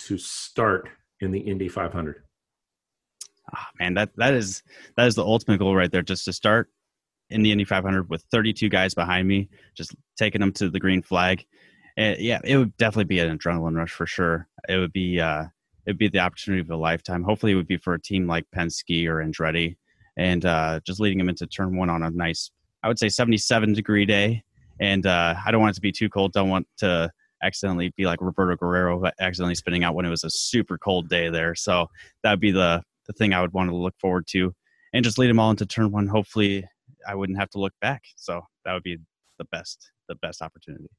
to 0.00 0.18
start 0.18 0.88
in 1.20 1.30
the 1.30 1.40
Indy 1.40 1.68
500? 1.68 2.22
Oh, 2.22 3.52
ah, 3.54 3.68
man, 3.80 3.94
that 3.94 4.10
that 4.16 4.34
is 4.34 4.62
that 4.96 5.06
is 5.06 5.14
the 5.14 5.24
ultimate 5.24 5.58
goal 5.58 5.74
right 5.74 5.90
there. 5.90 6.02
Just 6.02 6.24
to 6.26 6.32
start 6.32 6.70
in 7.30 7.42
the 7.42 7.50
Indy 7.50 7.64
500 7.64 8.08
with 8.08 8.24
32 8.30 8.68
guys 8.68 8.94
behind 8.94 9.26
me, 9.26 9.48
just 9.76 9.94
taking 10.16 10.40
them 10.40 10.52
to 10.52 10.70
the 10.70 10.78
green 10.78 11.02
flag 11.02 11.44
it, 11.96 12.20
yeah, 12.20 12.40
it 12.44 12.56
would 12.56 12.76
definitely 12.76 13.04
be 13.04 13.18
an 13.20 13.36
adrenaline 13.36 13.76
rush 13.76 13.92
for 13.92 14.06
sure. 14.06 14.48
It 14.68 14.76
would 14.76 14.92
be 14.92 15.20
uh, 15.20 15.44
it'd 15.86 15.98
be 15.98 16.08
the 16.08 16.18
opportunity 16.18 16.60
of 16.60 16.70
a 16.70 16.76
lifetime. 16.76 17.22
Hopefully, 17.22 17.52
it 17.52 17.56
would 17.56 17.66
be 17.66 17.78
for 17.78 17.94
a 17.94 18.00
team 18.00 18.26
like 18.26 18.44
Penske 18.54 19.06
or 19.06 19.16
Andretti, 19.16 19.76
and 20.16 20.44
uh, 20.44 20.80
just 20.86 21.00
leading 21.00 21.18
them 21.18 21.28
into 21.28 21.46
turn 21.46 21.76
one 21.76 21.88
on 21.88 22.02
a 22.02 22.10
nice, 22.10 22.50
I 22.82 22.88
would 22.88 22.98
say, 22.98 23.08
77 23.08 23.72
degree 23.72 24.04
day. 24.04 24.42
And 24.78 25.06
uh, 25.06 25.34
I 25.44 25.50
don't 25.50 25.62
want 25.62 25.72
it 25.72 25.76
to 25.76 25.80
be 25.80 25.92
too 25.92 26.10
cold. 26.10 26.32
Don't 26.32 26.50
want 26.50 26.66
to 26.78 27.10
accidentally 27.42 27.94
be 27.96 28.04
like 28.04 28.20
Roberto 28.20 28.56
Guerrero, 28.56 29.02
accidentally 29.18 29.54
spinning 29.54 29.84
out 29.84 29.94
when 29.94 30.04
it 30.04 30.10
was 30.10 30.24
a 30.24 30.30
super 30.30 30.76
cold 30.76 31.08
day 31.08 31.30
there. 31.30 31.54
So 31.54 31.88
that 32.22 32.30
would 32.30 32.40
be 32.40 32.50
the 32.50 32.82
the 33.06 33.12
thing 33.14 33.32
I 33.32 33.40
would 33.40 33.52
want 33.52 33.70
to 33.70 33.76
look 33.76 33.94
forward 33.98 34.26
to, 34.32 34.52
and 34.92 35.02
just 35.02 35.16
lead 35.16 35.28
them 35.28 35.38
all 35.38 35.50
into 35.50 35.64
turn 35.64 35.92
one. 35.92 36.08
Hopefully, 36.08 36.66
I 37.08 37.14
wouldn't 37.14 37.38
have 37.38 37.50
to 37.50 37.58
look 37.58 37.72
back. 37.80 38.02
So 38.16 38.42
that 38.66 38.74
would 38.74 38.82
be 38.82 38.98
the 39.38 39.46
best 39.46 39.92
the 40.08 40.16
best 40.16 40.42
opportunity 40.42 40.90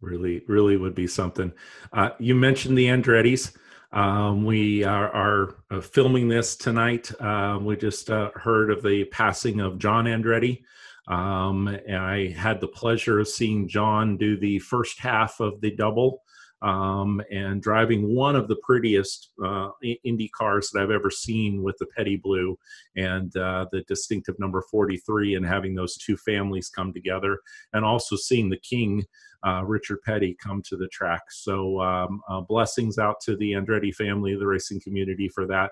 really 0.00 0.42
really 0.48 0.76
would 0.76 0.94
be 0.94 1.06
something. 1.06 1.52
Uh, 1.92 2.10
you 2.18 2.34
mentioned 2.34 2.76
the 2.76 2.86
andretti's. 2.86 3.52
Um, 3.90 4.44
we 4.44 4.84
are, 4.84 5.08
are 5.10 5.56
uh, 5.70 5.80
filming 5.80 6.28
this 6.28 6.56
tonight. 6.56 7.10
Uh, 7.20 7.58
we 7.60 7.74
just 7.76 8.10
uh, 8.10 8.30
heard 8.34 8.70
of 8.70 8.82
the 8.82 9.04
passing 9.06 9.60
of 9.60 9.78
john 9.78 10.04
andretti. 10.04 10.62
Um, 11.08 11.68
and 11.68 11.96
i 11.96 12.28
had 12.28 12.60
the 12.60 12.68
pleasure 12.68 13.18
of 13.18 13.28
seeing 13.28 13.66
john 13.66 14.18
do 14.18 14.36
the 14.36 14.58
first 14.58 14.98
half 14.98 15.40
of 15.40 15.60
the 15.62 15.70
double 15.70 16.22
um, 16.62 17.22
and 17.30 17.62
driving 17.62 18.14
one 18.14 18.34
of 18.34 18.48
the 18.48 18.56
prettiest 18.56 19.30
uh, 19.44 19.70
Indy 20.04 20.28
cars 20.28 20.70
that 20.70 20.82
I've 20.82 20.90
ever 20.90 21.10
seen 21.10 21.62
with 21.62 21.76
the 21.78 21.86
Petty 21.86 22.16
Blue 22.16 22.58
and 22.96 23.34
uh, 23.36 23.66
the 23.70 23.82
distinctive 23.82 24.38
number 24.38 24.62
43, 24.70 25.36
and 25.36 25.46
having 25.46 25.74
those 25.74 25.96
two 25.96 26.16
families 26.16 26.68
come 26.68 26.92
together, 26.92 27.38
and 27.72 27.84
also 27.84 28.16
seeing 28.16 28.48
the 28.48 28.58
King 28.58 29.04
uh, 29.46 29.62
Richard 29.64 30.02
Petty 30.02 30.36
come 30.42 30.62
to 30.68 30.76
the 30.76 30.88
track. 30.88 31.22
So 31.30 31.80
um, 31.80 32.20
uh, 32.28 32.40
blessings 32.40 32.98
out 32.98 33.20
to 33.22 33.36
the 33.36 33.52
Andretti 33.52 33.94
family, 33.94 34.34
the 34.34 34.46
racing 34.46 34.80
community 34.80 35.28
for 35.28 35.46
that. 35.46 35.70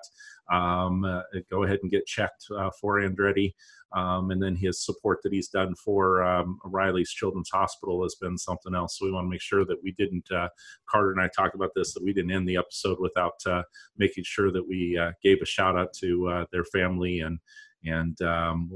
Um, 0.51 1.03
uh, 1.03 1.21
go 1.49 1.63
ahead 1.63 1.79
and 1.81 1.91
get 1.91 2.05
checked 2.05 2.45
uh, 2.55 2.69
for 2.79 3.01
Andretti. 3.01 3.53
Um, 3.93 4.31
and 4.31 4.43
then 4.43 4.55
his 4.55 4.83
support 4.83 5.19
that 5.23 5.31
he's 5.31 5.47
done 5.47 5.73
for 5.75 6.21
um, 6.23 6.59
Riley's 6.65 7.11
Children's 7.11 7.49
Hospital 7.49 8.03
has 8.03 8.15
been 8.15 8.37
something 8.37 8.75
else. 8.75 8.97
So 8.97 9.05
we 9.05 9.11
want 9.11 9.25
to 9.25 9.29
make 9.29 9.41
sure 9.41 9.65
that 9.65 9.81
we 9.81 9.93
didn't, 9.93 10.29
uh, 10.29 10.49
Carter 10.89 11.11
and 11.11 11.21
I 11.21 11.29
talked 11.29 11.55
about 11.55 11.71
this, 11.73 11.93
that 11.93 12.03
we 12.03 12.13
didn't 12.13 12.31
end 12.31 12.47
the 12.47 12.57
episode 12.57 12.99
without 12.99 13.39
uh, 13.45 13.63
making 13.97 14.25
sure 14.25 14.51
that 14.51 14.67
we 14.67 14.99
gave 15.23 15.41
a 15.41 15.45
shout 15.45 15.77
out 15.77 15.93
to 15.99 16.45
their 16.51 16.65
family 16.65 17.21
and 17.21 17.39
and 17.87 18.21
um, 18.21 18.69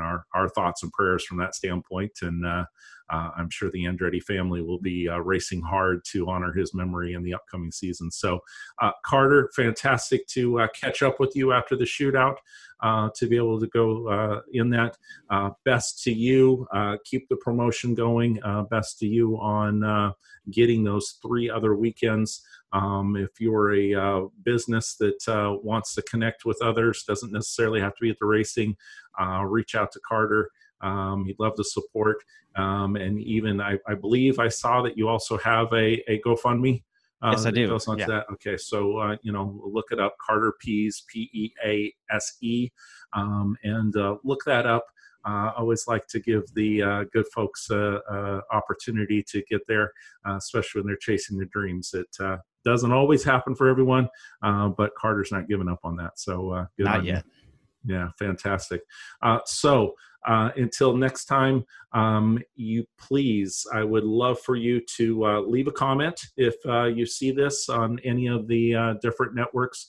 our 0.00 0.24
our 0.34 0.48
thoughts 0.48 0.82
and 0.82 0.92
prayers 0.92 1.24
from 1.24 1.38
that 1.38 1.54
standpoint. 1.54 2.12
And 2.22 2.44
uh, 2.46 2.64
uh, 3.10 3.30
I'm 3.36 3.50
sure 3.50 3.70
the 3.70 3.84
Andretti 3.84 4.22
family 4.22 4.62
will 4.62 4.80
be 4.80 5.08
uh, 5.08 5.18
racing 5.18 5.60
hard 5.60 6.02
to 6.12 6.28
honor 6.28 6.52
his 6.52 6.74
memory 6.74 7.12
in 7.14 7.22
the 7.22 7.34
upcoming 7.34 7.70
season. 7.70 8.10
So, 8.10 8.40
uh, 8.80 8.92
Carter, 9.04 9.50
fantastic 9.54 10.26
to 10.28 10.60
uh, 10.60 10.68
catch 10.78 11.02
up 11.02 11.20
with 11.20 11.36
you 11.36 11.52
after 11.52 11.76
the 11.76 11.84
shootout. 11.84 12.36
Uh, 12.82 13.08
to 13.14 13.28
be 13.28 13.36
able 13.36 13.60
to 13.60 13.68
go 13.68 14.42
in 14.52 14.68
that, 14.70 14.96
best 15.64 16.02
to 16.02 16.12
you. 16.12 16.66
keep 17.04 17.28
the 17.28 17.36
promotion 17.36 17.94
going. 17.94 18.40
best 18.70 18.98
to 18.98 19.06
you 19.06 19.36
on 19.36 20.12
getting 20.50 20.84
those 20.84 21.18
three 21.22 21.48
other 21.48 21.74
weekends. 21.74 22.42
Um, 22.72 23.16
if 23.16 23.40
you're 23.40 23.74
a 23.74 23.94
uh, 23.94 24.20
business 24.44 24.96
that 24.96 25.28
uh, 25.28 25.56
wants 25.62 25.94
to 25.94 26.02
connect 26.02 26.44
with 26.44 26.60
others, 26.62 27.04
doesn't 27.04 27.32
necessarily 27.32 27.80
have 27.80 27.94
to 27.94 28.00
be 28.00 28.10
at 28.10 28.18
the 28.18 28.26
racing, 28.26 28.76
uh, 29.20 29.44
reach 29.44 29.74
out 29.74 29.92
to 29.92 30.00
Carter. 30.00 30.50
Um, 30.80 31.26
he'd 31.26 31.38
love 31.38 31.54
to 31.56 31.64
support. 31.64 32.16
Um, 32.56 32.96
and 32.96 33.20
even 33.20 33.60
I, 33.60 33.78
I, 33.86 33.94
believe 33.94 34.38
I 34.38 34.48
saw 34.48 34.82
that 34.82 34.98
you 34.98 35.08
also 35.08 35.38
have 35.38 35.72
a, 35.72 36.02
a 36.10 36.20
GoFundMe. 36.20 36.82
Uh, 37.22 37.30
yes, 37.30 37.46
I 37.46 37.50
do. 37.52 37.78
Yeah. 37.96 38.06
That. 38.06 38.24
Okay, 38.32 38.56
so 38.56 38.98
uh, 38.98 39.16
you 39.22 39.32
know, 39.32 39.60
look 39.64 39.86
it 39.92 40.00
up. 40.00 40.16
Carter 40.24 40.54
Pease, 40.60 41.04
P 41.08 41.30
E 41.32 41.50
A 41.64 41.94
S 42.10 42.36
E, 42.42 42.70
um, 43.12 43.56
and 43.62 43.96
uh, 43.96 44.16
look 44.24 44.40
that 44.46 44.66
up. 44.66 44.84
Uh, 45.24 45.50
I 45.50 45.52
always 45.56 45.86
like 45.86 46.08
to 46.08 46.18
give 46.18 46.52
the 46.54 46.82
uh, 46.82 47.04
good 47.12 47.26
folks 47.32 47.70
uh, 47.70 48.40
opportunity 48.50 49.24
to 49.28 49.42
get 49.48 49.60
there, 49.68 49.92
especially 50.26 50.80
when 50.80 50.88
they're 50.88 50.96
chasing 50.96 51.36
their 51.38 51.46
dreams. 51.52 51.94
It 51.94 52.08
doesn't 52.64 52.92
always 52.92 53.24
happen 53.24 53.54
for 53.54 53.68
everyone, 53.68 54.08
uh, 54.42 54.68
but 54.68 54.94
Carter's 54.96 55.32
not 55.32 55.48
giving 55.48 55.68
up 55.68 55.80
on 55.84 55.96
that. 55.96 56.18
So 56.18 56.50
uh, 56.50 56.66
not 56.78 57.04
yet. 57.04 57.24
You. 57.24 57.94
Yeah, 57.94 58.10
fantastic. 58.18 58.82
Uh, 59.22 59.40
so 59.44 59.94
uh, 60.26 60.50
until 60.56 60.96
next 60.96 61.26
time, 61.26 61.64
um, 61.92 62.38
you 62.54 62.84
please, 62.98 63.66
I 63.72 63.84
would 63.84 64.04
love 64.04 64.40
for 64.40 64.56
you 64.56 64.80
to 64.96 65.24
uh, 65.26 65.40
leave 65.40 65.66
a 65.66 65.72
comment 65.72 66.20
if 66.36 66.54
uh, 66.66 66.84
you 66.84 67.06
see 67.06 67.30
this 67.32 67.68
on 67.68 67.98
any 68.04 68.28
of 68.28 68.48
the 68.48 68.98
different 69.02 69.34
networks. 69.34 69.86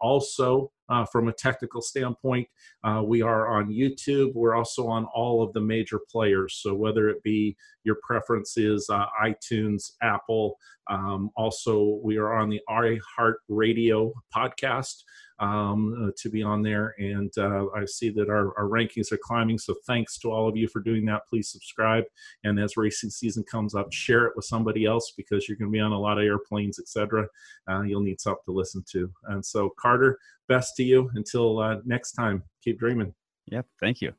also, 0.00 0.72
uh, 0.90 1.04
from 1.06 1.28
a 1.28 1.32
technical 1.32 1.80
standpoint. 1.80 2.46
Uh, 2.82 3.02
we 3.04 3.22
are 3.22 3.48
on 3.48 3.70
YouTube. 3.70 4.34
We're 4.34 4.56
also 4.56 4.88
on 4.88 5.06
all 5.14 5.42
of 5.42 5.52
the 5.52 5.60
major 5.60 6.00
players. 6.10 6.58
So 6.62 6.74
whether 6.74 7.08
it 7.08 7.22
be 7.22 7.56
your 7.84 7.96
preference 8.02 8.56
is 8.56 8.88
uh, 8.90 9.06
iTunes, 9.22 9.92
Apple, 10.02 10.56
um, 10.88 11.30
also 11.36 12.00
we 12.02 12.16
are 12.16 12.34
on 12.34 12.48
the 12.48 12.60
iHeart 12.68 13.34
Radio 13.48 14.12
podcast 14.34 15.04
um, 15.40 16.06
uh, 16.08 16.10
to 16.18 16.28
be 16.28 16.42
on 16.42 16.62
there. 16.62 16.94
And 16.98 17.32
uh, 17.38 17.66
I 17.74 17.84
see 17.86 18.10
that 18.10 18.28
our, 18.28 18.56
our, 18.58 18.68
rankings 18.68 19.10
are 19.10 19.18
climbing. 19.22 19.58
So 19.58 19.74
thanks 19.86 20.18
to 20.18 20.30
all 20.30 20.48
of 20.48 20.56
you 20.56 20.68
for 20.68 20.80
doing 20.80 21.04
that. 21.06 21.26
Please 21.28 21.50
subscribe. 21.50 22.04
And 22.44 22.60
as 22.60 22.76
racing 22.76 23.10
season 23.10 23.42
comes 23.50 23.74
up, 23.74 23.90
share 23.90 24.26
it 24.26 24.34
with 24.36 24.44
somebody 24.44 24.84
else 24.84 25.14
because 25.16 25.48
you're 25.48 25.56
going 25.56 25.70
to 25.70 25.72
be 25.72 25.80
on 25.80 25.92
a 25.92 25.98
lot 25.98 26.18
of 26.18 26.24
airplanes, 26.24 26.78
etc. 26.78 27.26
Uh, 27.68 27.82
you'll 27.82 28.02
need 28.02 28.20
something 28.20 28.42
to 28.46 28.52
listen 28.52 28.84
to. 28.92 29.10
And 29.24 29.44
so, 29.44 29.70
Carter, 29.78 30.18
best 30.48 30.76
to 30.76 30.84
you 30.84 31.10
until 31.14 31.80
next 31.84 32.12
time. 32.12 32.42
Keep 32.62 32.78
dreaming. 32.78 33.14
Yep. 33.46 33.66
Thank 33.80 34.00
you. 34.02 34.12